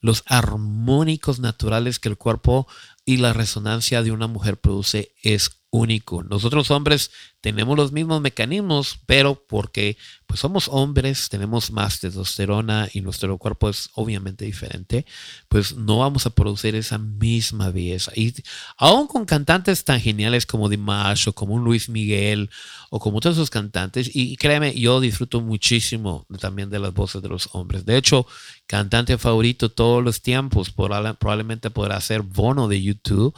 los 0.01 0.25
armónicos 0.27 1.39
naturales 1.39 2.01
que 2.01 2.09
el 2.09 2.17
cuerpo 2.17 2.67
y 3.05 3.19
la 3.19 3.33
resonancia 3.33 4.03
de 4.03 4.11
una 4.11 4.27
mujer 4.27 4.59
produce 4.59 5.15
es 5.23 5.51
único. 5.77 6.23
Nosotros 6.23 6.71
hombres 6.71 7.11
tenemos 7.41 7.77
los 7.77 7.93
mismos 7.93 8.21
mecanismos, 8.21 8.99
pero 9.07 9.45
porque 9.47 9.97
pues 10.27 10.41
somos 10.41 10.69
hombres, 10.69 11.29
tenemos 11.29 11.71
más 11.71 12.01
testosterona 12.01 12.89
y 12.93 13.03
nuestro 13.03 13.37
cuerpo 13.39 13.69
es 13.69 13.91
obviamente 13.95 14.45
diferente, 14.45 15.07
pues 15.49 15.77
no 15.77 15.99
vamos 15.99 16.27
a 16.27 16.31
producir 16.31 16.75
esa 16.75 16.99
misma 16.99 17.71
belleza. 17.71 18.11
Y 18.17 18.35
aún 18.79 19.07
con 19.07 19.27
cantantes 19.27 19.85
tan 19.85 20.01
geniales 20.01 20.47
como 20.47 20.69
Dimash 20.69 21.29
o 21.29 21.33
como 21.35 21.59
Luis 21.59 21.89
Miguel 21.89 22.51
o 22.91 22.99
como 22.99 23.21
todos 23.21 23.37
esos 23.37 23.51
cantantes, 23.51 24.11
y 24.13 24.37
créeme, 24.37 24.75
yo 24.75 25.01
disfruto 25.01 25.41
muchísimo 25.41 26.27
también 26.41 26.71
de 26.71 26.79
las 26.79 26.95
voces 26.95 27.23
de 27.23 27.29
los 27.29 27.51
hombres. 27.53 27.85
De 27.85 27.97
hecho, 27.97 28.27
cantante 28.67 29.19
favorito 29.19 29.71
todos 29.71 30.03
los 30.03 30.23
tiempos, 30.23 30.71
probablemente 30.71 31.71
podrá 31.71 32.01
ser 32.01 32.23
Bono 32.23 32.67
de 32.67 32.83
YouTube. 32.83 33.35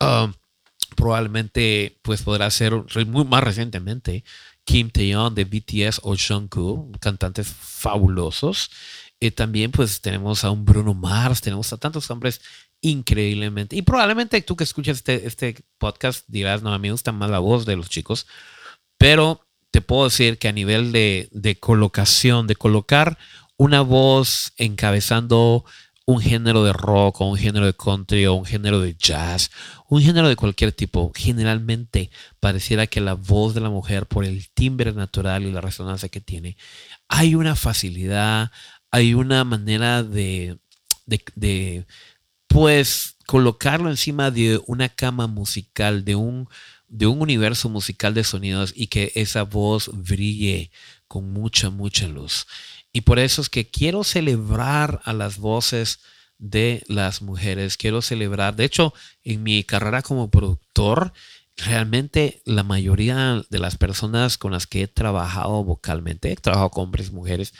Um, 0.00 0.32
probablemente 0.94 1.98
pues 2.02 2.22
podrá 2.22 2.50
ser 2.50 2.72
muy 3.06 3.24
más 3.24 3.42
recientemente 3.42 4.24
Kim 4.64 4.90
Taeyeon 4.90 5.34
de 5.34 5.44
BTS 5.44 6.00
o 6.02 6.16
Jungkook, 6.16 6.98
cantantes 6.98 7.48
fabulosos. 7.48 8.70
y 9.18 9.30
también 9.30 9.70
pues 9.70 10.00
tenemos 10.02 10.44
a 10.44 10.50
un 10.50 10.64
Bruno 10.64 10.92
Mars, 10.92 11.40
tenemos 11.40 11.72
a 11.72 11.78
tantos 11.78 12.10
hombres 12.10 12.40
increíblemente. 12.82 13.76
Y 13.76 13.82
probablemente 13.82 14.42
tú 14.42 14.56
que 14.56 14.64
escuchas 14.64 14.98
este, 14.98 15.26
este 15.26 15.64
podcast 15.78 16.24
dirás, 16.28 16.62
no, 16.62 16.72
a 16.72 16.78
mí 16.78 16.88
me 16.88 16.92
gusta 16.92 17.12
más 17.12 17.30
la 17.30 17.38
voz 17.38 17.64
de 17.64 17.76
los 17.76 17.88
chicos, 17.88 18.26
pero 18.98 19.46
te 19.70 19.80
puedo 19.80 20.04
decir 20.04 20.38
que 20.38 20.48
a 20.48 20.52
nivel 20.52 20.92
de, 20.92 21.28
de 21.32 21.58
colocación, 21.58 22.46
de 22.46 22.56
colocar 22.56 23.18
una 23.56 23.80
voz 23.80 24.52
encabezando 24.56 25.64
un 26.06 26.20
género 26.20 26.64
de 26.64 26.72
rock 26.72 27.20
o 27.20 27.30
un 27.30 27.36
género 27.36 27.66
de 27.66 27.74
country 27.74 28.26
o 28.26 28.34
un 28.34 28.44
género 28.44 28.80
de 28.80 28.94
jazz, 28.96 29.50
un 29.88 30.00
género 30.00 30.28
de 30.28 30.36
cualquier 30.36 30.72
tipo, 30.72 31.12
generalmente 31.14 32.10
pareciera 32.40 32.86
que 32.86 33.00
la 33.00 33.14
voz 33.14 33.54
de 33.54 33.60
la 33.60 33.70
mujer, 33.70 34.06
por 34.06 34.24
el 34.24 34.48
timbre 34.50 34.92
natural 34.92 35.44
y 35.44 35.52
la 35.52 35.60
resonancia 35.60 36.08
que 36.08 36.20
tiene, 36.20 36.56
hay 37.08 37.34
una 37.34 37.56
facilidad, 37.56 38.52
hay 38.92 39.14
una 39.14 39.42
manera 39.44 40.04
de, 40.04 40.58
de, 41.06 41.86
pues, 42.46 43.16
colocarlo 43.26 43.90
encima 43.90 44.30
de 44.30 44.60
una 44.66 44.88
cama 44.88 45.26
musical, 45.26 46.04
de 46.04 46.14
un, 46.14 46.48
de 46.88 47.06
un 47.06 47.20
universo 47.20 47.68
musical 47.68 48.14
de 48.14 48.22
sonidos 48.22 48.72
y 48.76 48.86
que 48.86 49.10
esa 49.16 49.42
voz 49.42 49.90
brille 49.92 50.70
con 51.08 51.32
mucha, 51.32 51.70
mucha 51.70 52.06
luz. 52.06 52.46
Y 52.96 53.02
por 53.02 53.18
eso 53.18 53.42
es 53.42 53.50
que 53.50 53.68
quiero 53.68 54.04
celebrar 54.04 55.02
a 55.04 55.12
las 55.12 55.36
voces 55.36 56.00
de 56.38 56.82
las 56.88 57.20
mujeres, 57.20 57.76
quiero 57.76 58.00
celebrar, 58.00 58.56
de 58.56 58.64
hecho, 58.64 58.94
en 59.22 59.42
mi 59.42 59.64
carrera 59.64 60.00
como 60.00 60.30
productor, 60.30 61.12
realmente 61.58 62.40
la 62.46 62.62
mayoría 62.62 63.44
de 63.50 63.58
las 63.58 63.76
personas 63.76 64.38
con 64.38 64.52
las 64.52 64.66
que 64.66 64.80
he 64.80 64.88
trabajado 64.88 65.62
vocalmente, 65.62 66.32
he 66.32 66.36
trabajado 66.36 66.70
con 66.70 66.84
hombres 66.84 67.08
y 67.08 67.12
mujeres, 67.12 67.52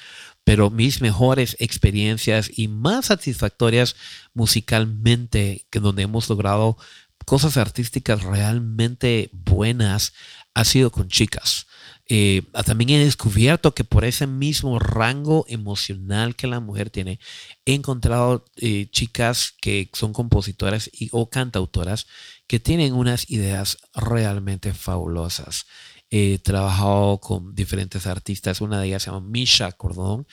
pero 0.43 0.71
mis 0.71 1.03
mejores 1.03 1.55
experiencias 1.61 2.51
y 2.57 2.69
más 2.69 3.05
satisfactorias 3.05 3.95
musicalmente, 4.33 5.67
que 5.69 5.81
donde 5.81 6.05
hemos 6.05 6.31
logrado 6.31 6.79
cosas 7.27 7.59
artísticas 7.59 8.23
realmente 8.23 9.29
buenas, 9.35 10.15
ha 10.55 10.65
sido 10.65 10.91
con 10.91 11.09
chicas. 11.09 11.66
Eh, 12.09 12.43
también 12.65 12.91
he 12.91 13.05
descubierto 13.05 13.75
que 13.75 13.83
por 13.83 14.05
ese 14.05 14.29
mismo 14.29 14.79
rango 14.79 15.45
emocional 15.49 16.37
que 16.37 16.47
la 16.47 16.61
mujer 16.61 16.91
tiene, 16.91 17.19
he 17.65 17.75
encontrado 17.75 18.45
eh, 18.57 18.89
chicas 18.91 19.55
que 19.61 19.91
son 19.93 20.13
compositoras 20.13 20.89
y, 20.93 21.09
o 21.11 21.29
cantautoras 21.29 22.07
que 22.47 22.61
tienen 22.61 22.95
unas 22.95 23.29
ideas 23.31 23.79
realmente 23.95 24.73
fabulosas. 24.73 25.67
He 26.09 26.39
trabajado 26.39 27.19
con 27.19 27.55
diferentes 27.57 28.07
artistas, 28.07 28.61
una 28.61 28.81
de 28.81 28.87
ellas 28.87 29.03
se 29.03 29.11
llama 29.11 29.27
Misha 29.27 29.73
Cordón, 29.73 30.27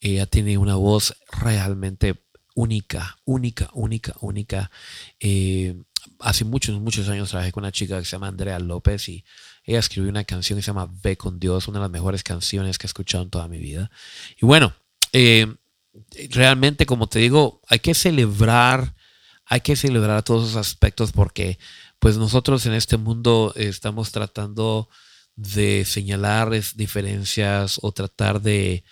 ella 0.00 0.24
tiene 0.24 0.56
una 0.56 0.76
voz 0.76 1.14
realmente 1.30 2.24
única, 2.54 3.18
única, 3.24 3.68
única, 3.74 4.14
única. 4.20 4.70
Eh, 5.20 5.76
hace 6.20 6.44
muchos, 6.44 6.80
muchos 6.80 7.08
años 7.08 7.28
trabajé 7.30 7.52
con 7.52 7.62
una 7.64 7.72
chica 7.72 7.98
que 7.98 8.04
se 8.04 8.12
llama 8.12 8.28
Andrea 8.28 8.58
López 8.58 9.08
y 9.08 9.24
ella 9.68 9.80
escribió 9.80 10.08
una 10.08 10.24
canción 10.24 10.58
que 10.58 10.62
se 10.62 10.68
llama 10.68 10.90
Ve 11.02 11.18
con 11.18 11.38
Dios, 11.38 11.68
una 11.68 11.78
de 11.78 11.82
las 11.82 11.90
mejores 11.90 12.22
canciones 12.22 12.78
que 12.78 12.86
he 12.86 12.88
escuchado 12.88 13.22
en 13.22 13.28
toda 13.28 13.48
mi 13.48 13.58
vida. 13.58 13.90
Y 14.40 14.46
bueno, 14.46 14.72
eh, 15.12 15.46
realmente, 16.30 16.86
como 16.86 17.06
te 17.06 17.18
digo, 17.18 17.60
hay 17.68 17.78
que 17.80 17.92
celebrar, 17.92 18.94
hay 19.44 19.60
que 19.60 19.76
celebrar 19.76 20.22
todos 20.22 20.48
esos 20.48 20.56
aspectos 20.56 21.12
porque 21.12 21.58
pues 21.98 22.16
nosotros 22.16 22.64
en 22.64 22.72
este 22.72 22.96
mundo 22.96 23.52
estamos 23.56 24.10
tratando 24.10 24.88
de 25.36 25.84
señalar 25.84 26.50
diferencias 26.74 27.78
o 27.82 27.92
tratar 27.92 28.40
de, 28.40 28.84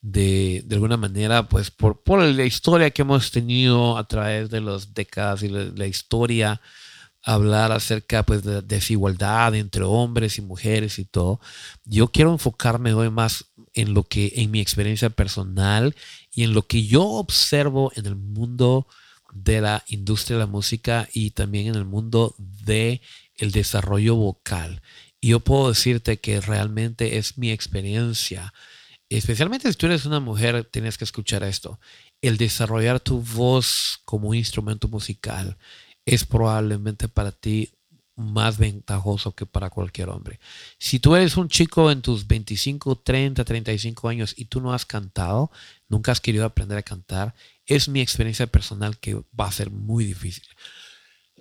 de, 0.00 0.64
alguna 0.72 0.96
manera, 0.96 1.48
pues 1.48 1.70
por, 1.70 2.02
por, 2.02 2.20
la 2.20 2.44
historia 2.44 2.90
que 2.90 3.02
hemos 3.02 3.30
tenido 3.30 3.96
a 3.96 4.08
través 4.08 4.50
de 4.50 4.60
las 4.60 4.94
décadas 4.94 5.44
y 5.44 5.48
la 5.48 5.86
historia 5.86 6.60
hablar 7.24 7.72
acerca 7.72 8.22
pues, 8.22 8.44
de 8.44 8.60
desigualdad 8.62 9.54
entre 9.54 9.82
hombres 9.82 10.38
y 10.38 10.42
mujeres 10.42 10.98
y 10.98 11.04
todo. 11.04 11.40
Yo 11.84 12.08
quiero 12.08 12.32
enfocarme 12.32 12.92
hoy 12.92 13.10
más 13.10 13.46
en 13.72 13.94
lo 13.94 14.04
que, 14.04 14.32
en 14.36 14.50
mi 14.50 14.60
experiencia 14.60 15.10
personal 15.10 15.96
y 16.30 16.44
en 16.44 16.52
lo 16.52 16.66
que 16.66 16.86
yo 16.86 17.02
observo 17.02 17.92
en 17.96 18.06
el 18.06 18.16
mundo 18.16 18.86
de 19.32 19.60
la 19.60 19.84
industria 19.88 20.36
de 20.36 20.44
la 20.44 20.50
música 20.50 21.08
y 21.12 21.30
también 21.30 21.68
en 21.68 21.74
el 21.74 21.84
mundo 21.84 22.34
de 22.38 23.00
el 23.36 23.50
desarrollo 23.50 24.14
vocal. 24.14 24.82
Y 25.20 25.28
yo 25.28 25.40
puedo 25.40 25.70
decirte 25.70 26.18
que 26.18 26.40
realmente 26.40 27.16
es 27.16 27.38
mi 27.38 27.50
experiencia, 27.50 28.52
especialmente 29.08 29.70
si 29.70 29.78
tú 29.78 29.86
eres 29.86 30.04
una 30.04 30.20
mujer, 30.20 30.68
tienes 30.70 30.98
que 30.98 31.04
escuchar 31.04 31.42
esto, 31.42 31.80
el 32.20 32.36
desarrollar 32.36 33.00
tu 33.00 33.20
voz 33.20 34.00
como 34.04 34.28
un 34.28 34.36
instrumento 34.36 34.88
musical, 34.88 35.56
es 36.06 36.24
probablemente 36.24 37.08
para 37.08 37.32
ti 37.32 37.70
más 38.16 38.58
ventajoso 38.58 39.32
que 39.34 39.46
para 39.46 39.70
cualquier 39.70 40.08
hombre. 40.08 40.38
Si 40.78 41.00
tú 41.00 41.16
eres 41.16 41.36
un 41.36 41.48
chico 41.48 41.90
en 41.90 42.00
tus 42.02 42.26
25, 42.26 42.96
30, 42.96 43.44
35 43.44 44.08
años 44.08 44.34
y 44.36 44.44
tú 44.44 44.60
no 44.60 44.72
has 44.72 44.86
cantado, 44.86 45.50
nunca 45.88 46.12
has 46.12 46.20
querido 46.20 46.44
aprender 46.44 46.78
a 46.78 46.82
cantar, 46.82 47.34
es 47.66 47.88
mi 47.88 48.00
experiencia 48.00 48.46
personal 48.46 48.98
que 48.98 49.14
va 49.38 49.46
a 49.46 49.52
ser 49.52 49.70
muy 49.70 50.04
difícil. 50.04 50.44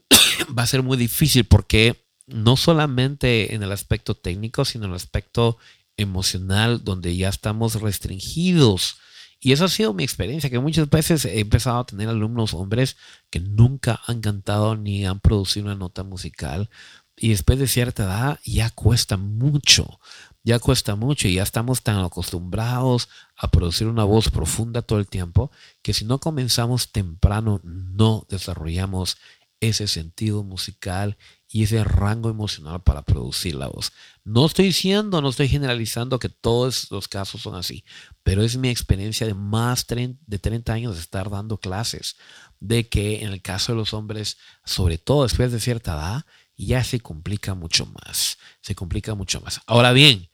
va 0.58 0.64
a 0.64 0.68
ser 0.68 0.82
muy 0.82 0.98
difícil 0.98 1.44
porque 1.46 2.08
no 2.26 2.58
solamente 2.58 3.54
en 3.54 3.64
el 3.64 3.72
aspecto 3.72 4.16
técnico, 4.16 4.66
sino 4.66 4.86
en 4.86 4.92
el 4.92 4.96
aspecto 4.96 5.58
emocional, 5.98 6.84
donde 6.84 7.16
ya 7.16 7.30
estamos 7.30 7.82
restringidos 7.82 8.98
y 9.44 9.52
esa 9.52 9.66
ha 9.66 9.68
sido 9.68 9.94
mi 9.94 10.06
experiencia, 10.06 10.50
que 10.50 10.60
muchas 10.60 10.90
veces 10.90 11.26
he 11.26 11.42
empezado 11.42 11.80
a 11.80 11.86
tener 11.86 12.08
alumnos 12.08 12.54
hombres 12.54 12.96
que 13.30 13.42
nunca 13.42 14.00
han 14.08 14.22
cantado 14.22 14.78
ni 14.78 15.06
han 15.06 15.20
producido 15.20 15.66
una 15.66 15.76
nota 15.76 16.04
musical. 16.04 16.70
Y 17.18 17.30
después 17.30 17.60
de 17.60 17.68
cierta 17.68 18.06
edad 18.06 18.40
ya 18.46 18.70
cuesta 18.70 19.18
mucho, 19.18 20.00
ya 20.44 20.60
cuesta 20.60 20.96
mucho 20.96 21.28
y 21.28 21.34
ya 21.34 21.44
estamos 21.44 21.84
tan 21.84 21.98
acostumbrados 22.00 23.10
a 23.36 23.52
producir 23.52 23.88
una 23.88 24.06
voz 24.06 24.30
profunda 24.30 24.82
todo 24.82 25.00
el 25.00 25.08
tiempo 25.08 25.52
que 25.82 25.94
si 25.94 26.06
no 26.06 26.20
comenzamos 26.20 26.94
temprano 26.94 27.60
no 27.66 28.26
desarrollamos 28.30 29.18
ese 29.60 29.90
sentido 29.90 30.44
musical 30.44 31.18
y 31.54 31.64
ese 31.64 31.84
rango 31.84 32.32
emocional 32.32 32.82
para 32.82 33.04
producir 33.04 33.54
la 33.54 33.68
voz. 33.68 33.94
No 34.24 34.48
estoy 34.48 34.66
diciendo, 34.66 35.22
no 35.22 35.30
estoy 35.30 35.48
generalizando 35.48 36.18
que 36.18 36.28
todos 36.28 36.90
los 36.90 37.08
casos 37.08 37.44
son 37.44 37.54
así, 37.54 37.86
pero 38.24 38.42
es 38.42 38.58
mi 38.58 38.70
experiencia 38.70 39.28
de 39.28 39.36
más 39.36 39.86
de 39.86 40.40
30 40.40 40.74
años 40.74 40.96
de 40.96 41.02
estar 41.02 41.30
dando 41.30 41.60
clases, 41.60 42.18
de 42.60 42.90
que 42.90 43.24
en 43.24 43.32
el 43.32 43.44
caso 43.44 43.72
de 43.72 43.78
los 43.78 43.94
hombres, 43.94 44.40
sobre 44.66 44.98
todo 44.98 45.24
después 45.24 45.52
de 45.52 45.60
cierta 45.60 45.94
edad, 45.94 46.26
ya 46.58 46.84
se 46.84 47.00
complica 47.00 47.54
mucho 47.54 47.86
más, 47.86 48.40
se 48.62 48.74
complica 48.74 49.14
mucho 49.14 49.40
más. 49.40 49.62
Ahora 49.68 49.92
bien, 49.92 50.30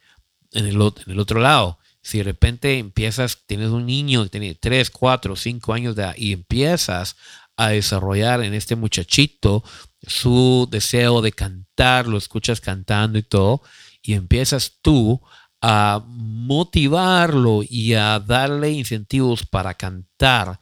en 0.53 0.67
el, 0.67 0.75
en 0.75 1.11
el 1.11 1.19
otro 1.19 1.41
lado, 1.41 1.79
si 2.01 2.19
de 2.19 2.23
repente 2.23 2.77
empiezas, 2.77 3.39
tienes 3.45 3.71
un 3.71 3.85
niño 3.85 4.23
que 4.23 4.29
tiene 4.29 4.55
3, 4.55 4.89
4, 4.89 5.35
5 5.35 5.73
años 5.73 5.97
de 5.97 6.03
edad 6.03 6.15
y 6.17 6.31
empiezas 6.31 7.17
a 7.57 7.71
desarrollar 7.71 8.41
en 8.41 8.53
este 8.53 8.77
muchachito 8.77 9.65
su 10.01 10.67
deseo 10.69 11.21
de 11.21 11.31
cantar, 11.31 12.07
lo 12.07 12.17
escuchas 12.17 12.61
cantando 12.61 13.17
y 13.17 13.23
todo, 13.23 13.61
y 14.01 14.13
empiezas 14.13 14.77
tú 14.81 15.21
a 15.61 16.03
motivarlo 16.07 17.61
y 17.67 17.93
a 17.93 18.19
darle 18.19 18.71
incentivos 18.71 19.45
para 19.45 19.73
cantar, 19.73 20.59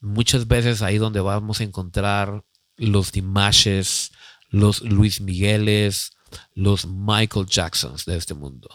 muchas 0.00 0.48
veces 0.48 0.80
ahí 0.82 0.98
donde 0.98 1.20
vamos 1.20 1.60
a 1.60 1.64
encontrar 1.64 2.44
los 2.76 3.12
Dimashes, 3.12 4.12
los 4.50 4.80
Luis 4.82 5.20
Migueles, 5.20 6.12
los 6.54 6.86
Michael 6.86 7.46
Jacksons 7.46 8.04
de 8.04 8.16
este 8.16 8.34
mundo 8.34 8.68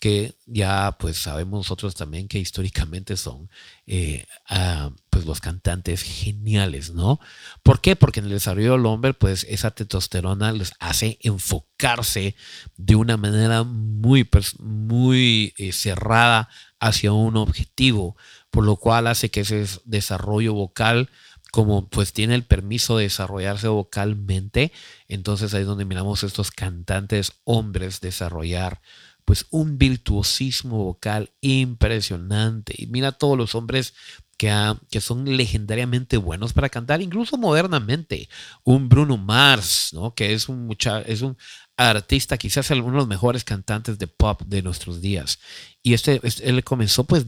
que 0.00 0.34
ya 0.46 0.96
pues 0.98 1.16
sabemos 1.16 1.60
nosotros 1.60 1.94
también 1.94 2.28
que 2.28 2.38
históricamente 2.38 3.16
son 3.16 3.48
eh, 3.86 4.26
ah, 4.48 4.90
pues 5.16 5.24
los 5.24 5.40
cantantes 5.40 6.02
geniales, 6.02 6.90
¿no? 6.92 7.20
¿Por 7.62 7.80
qué? 7.80 7.96
Porque 7.96 8.20
en 8.20 8.26
el 8.26 8.32
desarrollo 8.32 8.72
del 8.72 8.84
hombre 8.84 9.14
pues 9.14 9.46
esa 9.48 9.70
testosterona 9.70 10.52
les 10.52 10.74
hace 10.78 11.18
enfocarse 11.22 12.36
de 12.76 12.96
una 12.96 13.16
manera 13.16 13.62
muy, 13.62 14.28
muy 14.58 15.54
eh, 15.56 15.72
cerrada 15.72 16.50
hacia 16.80 17.14
un 17.14 17.38
objetivo, 17.38 18.14
por 18.50 18.64
lo 18.64 18.76
cual 18.76 19.06
hace 19.06 19.30
que 19.30 19.40
ese 19.40 19.64
desarrollo 19.86 20.52
vocal 20.52 21.08
como 21.50 21.88
pues 21.88 22.12
tiene 22.12 22.34
el 22.34 22.44
permiso 22.44 22.98
de 22.98 23.04
desarrollarse 23.04 23.68
vocalmente, 23.68 24.70
entonces 25.08 25.54
ahí 25.54 25.62
es 25.62 25.66
donde 25.66 25.86
miramos 25.86 26.24
estos 26.24 26.50
cantantes 26.50 27.32
hombres 27.44 28.02
desarrollar 28.02 28.82
pues 29.26 29.46
un 29.50 29.76
virtuosismo 29.76 30.84
vocal 30.84 31.32
impresionante. 31.40 32.74
Y 32.78 32.86
mira 32.86 33.10
todos 33.10 33.36
los 33.36 33.56
hombres 33.56 33.92
que, 34.36 34.74
que, 34.90 35.00
son 35.00 35.24
legendariamente 35.36 36.16
buenos 36.16 36.52
para 36.52 36.68
cantar, 36.68 37.00
incluso 37.00 37.36
modernamente. 37.36 38.28
Un 38.64 38.88
Bruno 38.88 39.16
Mars, 39.16 39.90
¿no? 39.92 40.14
que 40.14 40.32
es 40.32 40.48
un, 40.48 40.66
mucha, 40.66 41.00
es 41.02 41.22
un 41.22 41.36
artista, 41.76 42.38
quizás 42.38 42.70
uno 42.70 42.90
de 42.90 42.96
los 42.96 43.08
mejores 43.08 43.44
cantantes 43.44 43.98
de 43.98 44.06
pop 44.06 44.42
de 44.46 44.62
nuestros 44.62 45.00
días. 45.00 45.38
Y 45.82 45.94
este, 45.94 46.20
él 46.42 46.64
comenzó 46.64 47.04
pues 47.04 47.24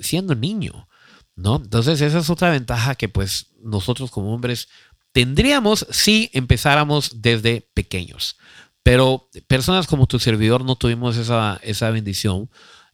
siendo 0.00 0.34
niño. 0.34 0.88
¿no? 1.36 1.56
Entonces 1.56 2.00
esa 2.00 2.18
es 2.18 2.30
otra 2.30 2.50
ventaja 2.50 2.94
que 2.94 3.08
pues 3.08 3.46
nosotros 3.62 4.10
como 4.10 4.34
hombres 4.34 4.68
tendríamos 5.12 5.86
si 5.90 6.30
empezáramos 6.32 7.22
desde 7.22 7.68
pequeños. 7.74 8.36
Pero 8.82 9.28
personas 9.46 9.86
como 9.86 10.06
tu 10.06 10.18
servidor 10.18 10.64
no 10.64 10.76
tuvimos 10.76 11.16
esa, 11.16 11.60
esa 11.62 11.90
bendición. 11.90 12.50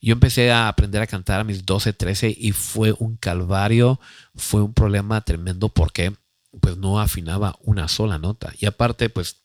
Yo 0.07 0.13
empecé 0.13 0.53
a 0.53 0.69
aprender 0.69 1.03
a 1.03 1.09
cantar 1.09 1.41
a 1.41 1.43
mis 1.43 1.67
12, 1.67 1.93
13 1.93 2.33
y 2.39 2.53
fue 2.53 2.95
un 2.97 3.17
calvario, 3.17 3.99
fue 4.37 4.63
un 4.63 4.73
problema 4.73 5.21
tremendo 5.23 5.69
porque 5.69 6.15
pues 6.61 6.77
no 6.77 7.01
afinaba 7.01 7.59
una 7.65 7.89
sola 7.89 8.17
nota. 8.17 8.53
Y 8.61 8.67
aparte, 8.67 9.11
pues 9.11 9.39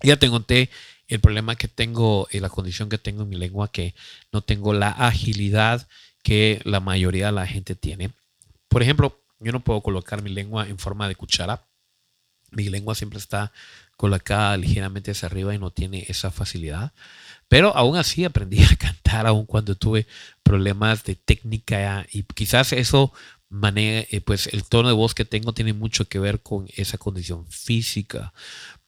ya 0.00 0.16
te 0.16 0.30
conté 0.30 0.70
el 1.08 1.18
problema 1.18 1.56
que 1.56 1.66
tengo 1.66 2.28
y 2.30 2.38
la 2.38 2.50
condición 2.50 2.88
que 2.88 2.98
tengo 2.98 3.24
en 3.24 3.30
mi 3.30 3.34
lengua, 3.34 3.72
que 3.72 3.96
no 4.30 4.42
tengo 4.42 4.74
la 4.74 4.90
agilidad 4.90 5.88
que 6.22 6.60
la 6.62 6.78
mayoría 6.78 7.26
de 7.26 7.32
la 7.32 7.46
gente 7.48 7.74
tiene. 7.74 8.12
Por 8.68 8.80
ejemplo, 8.80 9.24
yo 9.40 9.50
no 9.50 9.64
puedo 9.64 9.80
colocar 9.80 10.22
mi 10.22 10.30
lengua 10.30 10.68
en 10.68 10.78
forma 10.78 11.08
de 11.08 11.16
cuchara. 11.16 11.66
Mi 12.52 12.68
lengua 12.68 12.94
siempre 12.94 13.18
está 13.18 13.50
colocada 13.96 14.56
ligeramente 14.56 15.10
hacia 15.10 15.26
arriba 15.26 15.52
y 15.52 15.58
no 15.58 15.72
tiene 15.72 16.04
esa 16.06 16.30
facilidad. 16.30 16.92
Pero 17.54 17.70
aún 17.76 17.96
así 17.96 18.24
aprendí 18.24 18.60
a 18.64 18.74
cantar, 18.76 19.28
aún 19.28 19.46
cuando 19.46 19.76
tuve 19.76 20.08
problemas 20.42 21.04
de 21.04 21.14
técnica 21.14 22.04
y 22.10 22.24
quizás 22.24 22.72
eso 22.72 23.12
maneja, 23.48 24.08
eh, 24.10 24.20
pues 24.20 24.48
el 24.48 24.64
tono 24.64 24.88
de 24.88 24.94
voz 24.94 25.14
que 25.14 25.24
tengo 25.24 25.52
tiene 25.52 25.72
mucho 25.72 26.06
que 26.06 26.18
ver 26.18 26.40
con 26.42 26.66
esa 26.74 26.98
condición 26.98 27.46
física. 27.46 28.32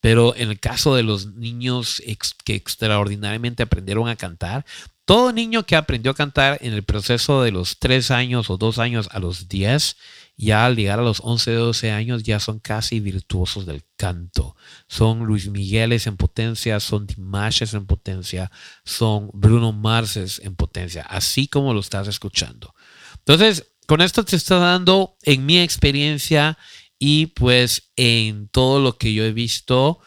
Pero 0.00 0.34
en 0.34 0.50
el 0.50 0.58
caso 0.58 0.96
de 0.96 1.04
los 1.04 1.34
niños 1.36 2.02
que 2.44 2.56
extraordinariamente 2.56 3.62
aprendieron 3.62 4.08
a 4.08 4.16
cantar, 4.16 4.66
todo 5.06 5.32
niño 5.32 5.64
que 5.64 5.76
aprendió 5.76 6.12
a 6.12 6.14
cantar 6.14 6.58
en 6.60 6.74
el 6.74 6.84
proceso 6.84 7.42
de 7.42 7.52
los 7.52 7.78
tres 7.78 8.10
años 8.10 8.50
o 8.50 8.58
dos 8.58 8.78
años 8.78 9.08
a 9.12 9.18
los 9.18 9.48
10 9.48 9.96
ya 10.36 10.66
al 10.66 10.76
llegar 10.76 10.98
a 10.98 11.02
los 11.02 11.20
11, 11.22 11.52
12 11.52 11.90
años 11.92 12.22
ya 12.22 12.40
son 12.40 12.58
casi 12.58 13.00
virtuosos 13.00 13.64
del 13.64 13.84
canto. 13.96 14.54
Son 14.86 15.24
Luis 15.24 15.48
Migueles 15.48 16.06
en 16.06 16.16
potencia, 16.16 16.78
son 16.78 17.06
Dimashes 17.06 17.72
en 17.72 17.86
potencia, 17.86 18.50
son 18.84 19.30
Bruno 19.32 19.72
Marses 19.72 20.40
en 20.44 20.54
potencia, 20.54 21.02
así 21.02 21.48
como 21.48 21.72
lo 21.72 21.80
estás 21.80 22.06
escuchando. 22.08 22.74
Entonces, 23.18 23.72
con 23.86 24.02
esto 24.02 24.24
te 24.24 24.36
está 24.36 24.58
dando 24.58 25.16
en 25.22 25.46
mi 25.46 25.58
experiencia 25.58 26.58
y 26.98 27.26
pues 27.26 27.92
en 27.96 28.48
todo 28.48 28.80
lo 28.80 28.98
que 28.98 29.14
yo 29.14 29.24
he 29.24 29.32
visto 29.32 30.00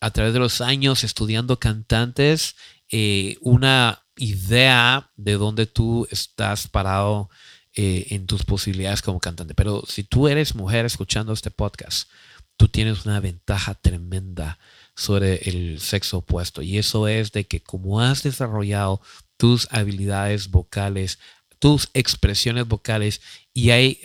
a 0.00 0.10
través 0.10 0.32
de 0.32 0.38
los 0.38 0.60
años 0.60 1.04
estudiando 1.04 1.58
cantantes, 1.58 2.56
eh, 2.90 3.36
una 3.40 4.03
idea 4.16 5.10
de 5.16 5.34
dónde 5.34 5.66
tú 5.66 6.06
estás 6.10 6.68
parado 6.68 7.30
eh, 7.74 8.06
en 8.10 8.26
tus 8.26 8.44
posibilidades 8.44 9.02
como 9.02 9.20
cantante. 9.20 9.54
Pero 9.54 9.82
si 9.88 10.04
tú 10.04 10.28
eres 10.28 10.54
mujer 10.54 10.84
escuchando 10.84 11.32
este 11.32 11.50
podcast, 11.50 12.08
tú 12.56 12.68
tienes 12.68 13.04
una 13.04 13.20
ventaja 13.20 13.74
tremenda 13.74 14.58
sobre 14.94 15.36
el 15.48 15.80
sexo 15.80 16.18
opuesto. 16.18 16.62
Y 16.62 16.78
eso 16.78 17.08
es 17.08 17.32
de 17.32 17.44
que 17.44 17.60
como 17.60 18.00
has 18.00 18.22
desarrollado 18.22 19.00
tus 19.36 19.66
habilidades 19.72 20.50
vocales, 20.50 21.18
tus 21.58 21.88
expresiones 21.94 22.68
vocales, 22.68 23.20
y 23.52 23.70
hay, 23.70 24.00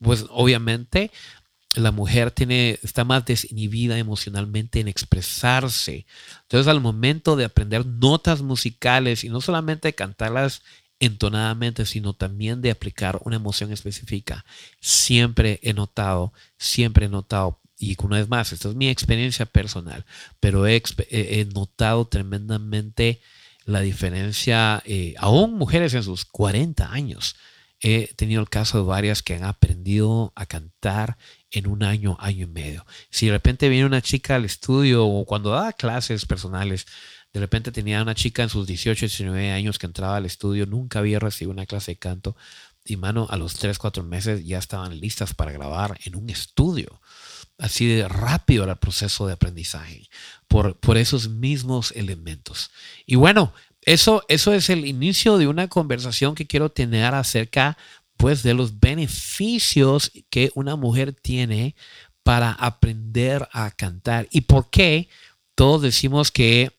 pues 0.00 0.24
obviamente, 0.30 1.10
la 1.74 1.92
mujer 1.92 2.30
tiene, 2.30 2.78
está 2.82 3.04
más 3.04 3.24
desinhibida 3.24 3.98
emocionalmente 3.98 4.80
en 4.80 4.88
expresarse. 4.88 6.06
Entonces, 6.42 6.66
al 6.66 6.80
momento 6.80 7.36
de 7.36 7.44
aprender 7.44 7.86
notas 7.86 8.42
musicales 8.42 9.22
y 9.24 9.28
no 9.28 9.40
solamente 9.40 9.94
cantarlas 9.94 10.62
entonadamente, 11.00 11.86
sino 11.86 12.12
también 12.12 12.60
de 12.60 12.70
aplicar 12.70 13.20
una 13.24 13.36
emoción 13.36 13.72
específica. 13.72 14.44
Siempre 14.80 15.58
he 15.62 15.72
notado, 15.72 16.32
siempre 16.58 17.06
he 17.06 17.08
notado, 17.08 17.58
y 17.78 17.96
una 18.02 18.18
vez 18.18 18.28
más, 18.28 18.52
esta 18.52 18.68
es 18.68 18.74
mi 18.74 18.90
experiencia 18.90 19.46
personal, 19.46 20.04
pero 20.38 20.66
he, 20.66 20.82
notado 21.54 22.06
tremendamente 22.06 23.20
la 23.64 23.80
diferencia, 23.80 24.82
eh, 24.84 25.14
aún 25.18 25.54
mujeres 25.54 25.94
en 25.94 26.02
sus 26.02 26.26
40 26.26 26.92
años. 26.92 27.36
He 27.80 28.12
tenido 28.14 28.42
el 28.42 28.50
caso 28.50 28.76
de 28.76 28.84
varias 28.84 29.22
que 29.22 29.34
han 29.34 29.44
aprendido 29.44 30.32
a 30.36 30.44
cantar 30.44 31.16
en 31.50 31.66
un 31.66 31.82
año, 31.82 32.16
año 32.20 32.44
y 32.44 32.50
medio. 32.50 32.86
Si 33.10 33.26
de 33.26 33.32
repente 33.32 33.68
viene 33.68 33.86
una 33.86 34.02
chica 34.02 34.36
al 34.36 34.44
estudio 34.44 35.06
o 35.06 35.24
cuando 35.24 35.50
da 35.50 35.72
clases 35.72 36.26
personales, 36.26 36.86
de 37.32 37.40
repente 37.40 37.72
tenía 37.72 38.02
una 38.02 38.14
chica 38.14 38.42
en 38.42 38.48
sus 38.48 38.66
18, 38.66 39.06
19 39.06 39.52
años 39.52 39.78
que 39.78 39.86
entraba 39.86 40.16
al 40.16 40.26
estudio, 40.26 40.66
nunca 40.66 40.98
había 40.98 41.18
recibido 41.18 41.52
una 41.52 41.66
clase 41.66 41.92
de 41.92 41.98
canto 41.98 42.36
y 42.84 42.96
mano, 42.96 43.26
a 43.30 43.36
los 43.36 43.54
3, 43.54 43.78
4 43.78 44.02
meses 44.02 44.44
ya 44.44 44.58
estaban 44.58 44.98
listas 44.98 45.34
para 45.34 45.52
grabar 45.52 45.98
en 46.04 46.16
un 46.16 46.30
estudio. 46.30 47.00
Así 47.58 47.86
de 47.86 48.08
rápido 48.08 48.64
era 48.64 48.72
el 48.72 48.78
proceso 48.78 49.26
de 49.26 49.34
aprendizaje 49.34 50.08
por, 50.48 50.76
por 50.78 50.96
esos 50.96 51.28
mismos 51.28 51.92
elementos. 51.92 52.70
Y 53.06 53.16
bueno, 53.16 53.52
eso, 53.82 54.24
eso 54.28 54.52
es 54.52 54.70
el 54.70 54.86
inicio 54.86 55.38
de 55.38 55.46
una 55.46 55.68
conversación 55.68 56.34
que 56.34 56.46
quiero 56.46 56.70
tener 56.70 57.14
acerca 57.14 57.76
pues 58.20 58.42
de 58.42 58.52
los 58.52 58.80
beneficios 58.80 60.12
que 60.28 60.52
una 60.54 60.76
mujer 60.76 61.14
tiene 61.14 61.74
para 62.22 62.52
aprender 62.52 63.48
a 63.50 63.70
cantar 63.70 64.28
y 64.30 64.42
por 64.42 64.68
qué 64.68 65.08
todos 65.54 65.80
decimos 65.80 66.30
que 66.30 66.70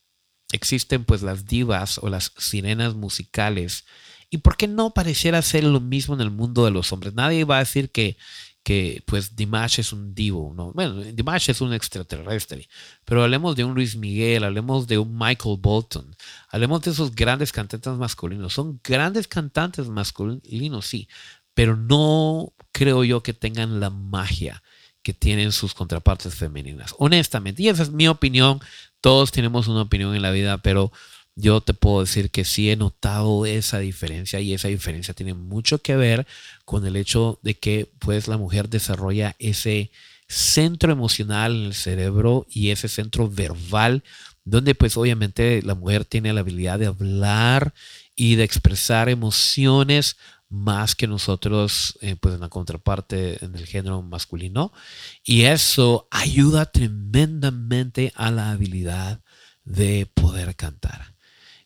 existen 0.51 1.03
pues 1.03 1.23
las 1.23 1.47
divas 1.47 1.97
o 1.97 2.09
las 2.09 2.31
sirenas 2.37 2.93
musicales. 2.93 3.85
¿Y 4.29 4.37
por 4.37 4.55
qué 4.55 4.67
no 4.67 4.93
pareciera 4.93 5.41
ser 5.41 5.63
lo 5.63 5.79
mismo 5.79 6.13
en 6.13 6.21
el 6.21 6.29
mundo 6.29 6.63
de 6.63 6.71
los 6.71 6.93
hombres? 6.93 7.15
Nadie 7.15 7.43
va 7.43 7.57
a 7.57 7.59
decir 7.59 7.89
que, 7.89 8.17
que 8.63 9.03
pues 9.05 9.35
Dimash 9.35 9.79
es 9.79 9.91
un 9.91 10.13
divo, 10.13 10.53
¿no? 10.55 10.71
Bueno, 10.73 11.01
Dimash 11.01 11.49
es 11.49 11.61
un 11.61 11.73
extraterrestre, 11.73 12.69
pero 13.05 13.23
hablemos 13.23 13.55
de 13.55 13.63
un 13.63 13.73
Luis 13.73 13.95
Miguel, 13.95 14.43
hablemos 14.43 14.87
de 14.87 14.97
un 14.97 15.17
Michael 15.17 15.57
Bolton, 15.59 16.15
hablemos 16.49 16.81
de 16.81 16.91
esos 16.91 17.15
grandes 17.15 17.51
cantantes 17.51 17.93
masculinos. 17.93 18.53
Son 18.53 18.79
grandes 18.83 19.27
cantantes 19.27 19.87
masculinos, 19.87 20.85
sí, 20.85 21.07
pero 21.53 21.75
no 21.75 22.53
creo 22.71 23.03
yo 23.03 23.23
que 23.23 23.33
tengan 23.33 23.79
la 23.79 23.89
magia 23.89 24.61
que 25.01 25.13
tienen 25.13 25.51
sus 25.51 25.73
contrapartes 25.73 26.35
femeninas. 26.35 26.93
Honestamente, 26.99 27.63
y 27.63 27.69
esa 27.69 27.81
es 27.81 27.91
mi 27.91 28.07
opinión 28.07 28.61
todos 29.01 29.31
tenemos 29.31 29.67
una 29.67 29.81
opinión 29.81 30.15
en 30.15 30.21
la 30.21 30.31
vida, 30.31 30.59
pero 30.59 30.91
yo 31.35 31.61
te 31.61 31.73
puedo 31.73 32.01
decir 32.01 32.29
que 32.29 32.45
sí 32.45 32.69
he 32.69 32.75
notado 32.75 33.45
esa 33.45 33.79
diferencia 33.79 34.39
y 34.39 34.53
esa 34.53 34.67
diferencia 34.67 35.13
tiene 35.13 35.33
mucho 35.33 35.79
que 35.81 35.95
ver 35.95 36.27
con 36.65 36.85
el 36.85 36.95
hecho 36.95 37.39
de 37.41 37.55
que 37.55 37.89
pues 37.99 38.27
la 38.27 38.37
mujer 38.37 38.69
desarrolla 38.69 39.35
ese 39.39 39.91
centro 40.27 40.91
emocional 40.91 41.55
en 41.55 41.65
el 41.67 41.73
cerebro 41.73 42.45
y 42.49 42.69
ese 42.69 42.87
centro 42.87 43.29
verbal 43.29 44.03
donde 44.43 44.75
pues 44.75 44.97
obviamente 44.97 45.61
la 45.61 45.75
mujer 45.75 46.05
tiene 46.05 46.33
la 46.33 46.41
habilidad 46.41 46.79
de 46.79 46.87
hablar 46.87 47.73
y 48.15 48.35
de 48.35 48.43
expresar 48.43 49.09
emociones 49.09 50.17
más 50.49 50.95
que 50.95 51.07
nosotros, 51.07 51.97
eh, 52.01 52.17
pues 52.19 52.35
en 52.35 52.41
la 52.41 52.49
contraparte 52.49 53.43
en 53.43 53.55
el 53.55 53.65
género 53.65 54.01
masculino. 54.01 54.73
Y 55.23 55.43
eso 55.43 56.07
ayuda 56.11 56.65
tremendamente 56.65 58.11
a 58.15 58.31
la 58.31 58.51
habilidad 58.51 59.21
de 59.63 60.09
poder 60.13 60.55
cantar. 60.55 61.13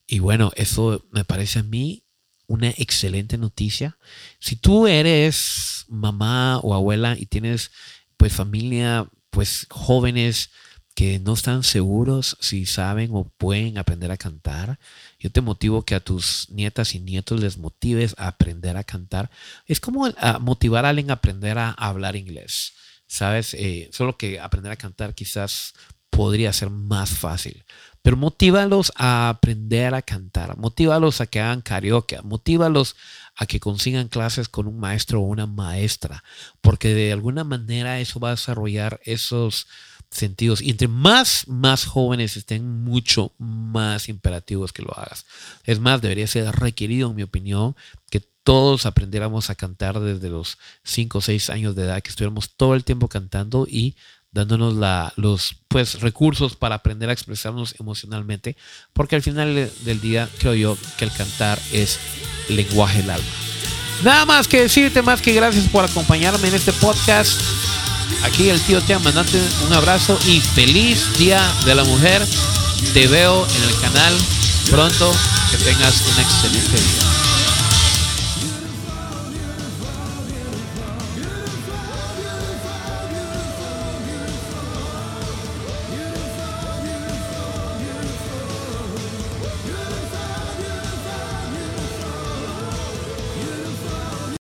Y 0.07 0.19
bueno, 0.19 0.51
eso 0.55 1.05
me 1.11 1.25
parece 1.25 1.59
a 1.59 1.63
mí 1.63 2.03
una 2.47 2.69
excelente 2.69 3.37
noticia. 3.37 3.97
Si 4.39 4.55
tú 4.55 4.87
eres 4.87 5.85
mamá 5.87 6.59
o 6.59 6.73
abuela 6.73 7.15
y 7.17 7.25
tienes 7.25 7.71
pues 8.17 8.33
familia, 8.33 9.09
pues 9.29 9.67
jóvenes 9.69 10.51
que 10.95 11.19
no 11.19 11.33
están 11.33 11.63
seguros 11.63 12.37
si 12.39 12.65
saben 12.65 13.09
o 13.13 13.29
pueden 13.37 13.77
aprender 13.77 14.11
a 14.11 14.17
cantar, 14.17 14.79
yo 15.19 15.29
te 15.29 15.41
motivo 15.41 15.83
que 15.83 15.93
a 15.93 15.99
tus 15.99 16.49
nietas 16.49 16.95
y 16.95 16.99
nietos 16.99 17.41
les 17.41 17.57
motives 17.57 18.15
a 18.17 18.27
aprender 18.27 18.77
a 18.77 18.85
cantar. 18.85 19.29
Es 19.65 19.81
como 19.81 20.09
motivar 20.39 20.85
a 20.85 20.89
alguien 20.89 21.09
a 21.09 21.15
aprender 21.15 21.57
a 21.57 21.71
hablar 21.71 22.15
inglés. 22.15 22.73
¿Sabes? 23.07 23.53
Eh, 23.53 23.89
solo 23.91 24.17
que 24.17 24.39
aprender 24.39 24.71
a 24.71 24.77
cantar 24.77 25.13
quizás 25.13 25.73
podría 26.15 26.53
ser 26.53 26.69
más 26.69 27.09
fácil. 27.09 27.63
Pero 28.01 28.17
motívalos 28.17 28.93
a 28.95 29.29
aprender 29.29 29.95
a 29.95 30.01
cantar, 30.01 30.57
motívalos 30.57 31.21
a 31.21 31.25
que 31.25 31.41
hagan 31.41 31.61
karaoke, 31.61 32.21
motívalos 32.21 32.95
a 33.35 33.47
que 33.47 33.59
consigan 33.59 34.07
clases 34.07 34.47
con 34.47 34.67
un 34.67 34.79
maestro 34.79 35.19
o 35.19 35.23
una 35.23 35.47
maestra, 35.47 36.23
porque 36.61 36.93
de 36.93 37.11
alguna 37.11 37.43
manera 37.43 37.99
eso 37.99 38.19
va 38.19 38.29
a 38.29 38.35
desarrollar 38.35 39.01
esos 39.03 39.67
sentidos. 40.11 40.61
Y 40.61 40.69
entre 40.69 40.87
más, 40.87 41.47
más 41.47 41.85
jóvenes 41.85 42.37
estén, 42.37 42.83
mucho 42.83 43.33
más 43.37 44.07
imperativos 44.07 44.71
que 44.71 44.83
lo 44.83 44.97
hagas. 44.97 45.25
Es 45.65 45.79
más, 45.79 46.01
debería 46.01 46.27
ser 46.27 46.49
requerido, 46.55 47.09
en 47.09 47.15
mi 47.15 47.23
opinión, 47.23 47.75
que 48.09 48.21
todos 48.43 48.85
aprendiéramos 48.85 49.49
a 49.49 49.55
cantar 49.55 49.99
desde 49.99 50.29
los 50.29 50.59
5 50.83 51.17
o 51.17 51.21
6 51.21 51.49
años 51.49 51.75
de 51.75 51.83
edad, 51.83 52.01
que 52.03 52.11
estuviéramos 52.11 52.51
todo 52.51 52.75
el 52.75 52.83
tiempo 52.83 53.09
cantando 53.09 53.65
y 53.67 53.95
dándonos 54.35 54.75
la, 54.75 55.13
los 55.15 55.55
pues, 55.69 56.01
recursos 56.01 56.57
para 56.57 56.75
aprender 56.75 57.09
a 57.09 57.13
expresarnos 57.13 57.73
emocionalmente, 57.79 58.57
porque 58.91 59.15
al 59.15 59.21
final 59.21 59.71
del 59.85 60.01
día 60.01 60.29
creo 60.37 60.53
yo 60.53 60.77
que 60.97 61.05
el 61.05 61.11
cantar 61.11 61.57
es 61.71 61.99
lenguaje 62.49 63.01
del 63.01 63.11
alma. 63.11 63.27
Nada 64.03 64.25
más 64.25 64.49
que 64.49 64.61
decirte, 64.61 65.01
más 65.01 65.21
que 65.21 65.31
gracias 65.31 65.69
por 65.69 65.85
acompañarme 65.85 66.49
en 66.49 66.55
este 66.55 66.73
podcast. 66.73 67.41
Aquí 68.23 68.49
el 68.49 68.59
tío 68.61 68.81
te 68.81 68.99
mandante 68.99 69.41
un 69.65 69.73
abrazo 69.73 70.19
y 70.27 70.41
feliz 70.41 71.17
Día 71.17 71.41
de 71.65 71.73
la 71.73 71.85
Mujer. 71.85 72.21
Te 72.93 73.07
veo 73.07 73.47
en 73.47 73.63
el 73.63 73.79
canal 73.79 74.13
pronto. 74.69 75.11
Que 75.49 75.57
tengas 75.63 76.01
un 76.01 76.19
excelente 76.21 76.75
día. 76.75 77.24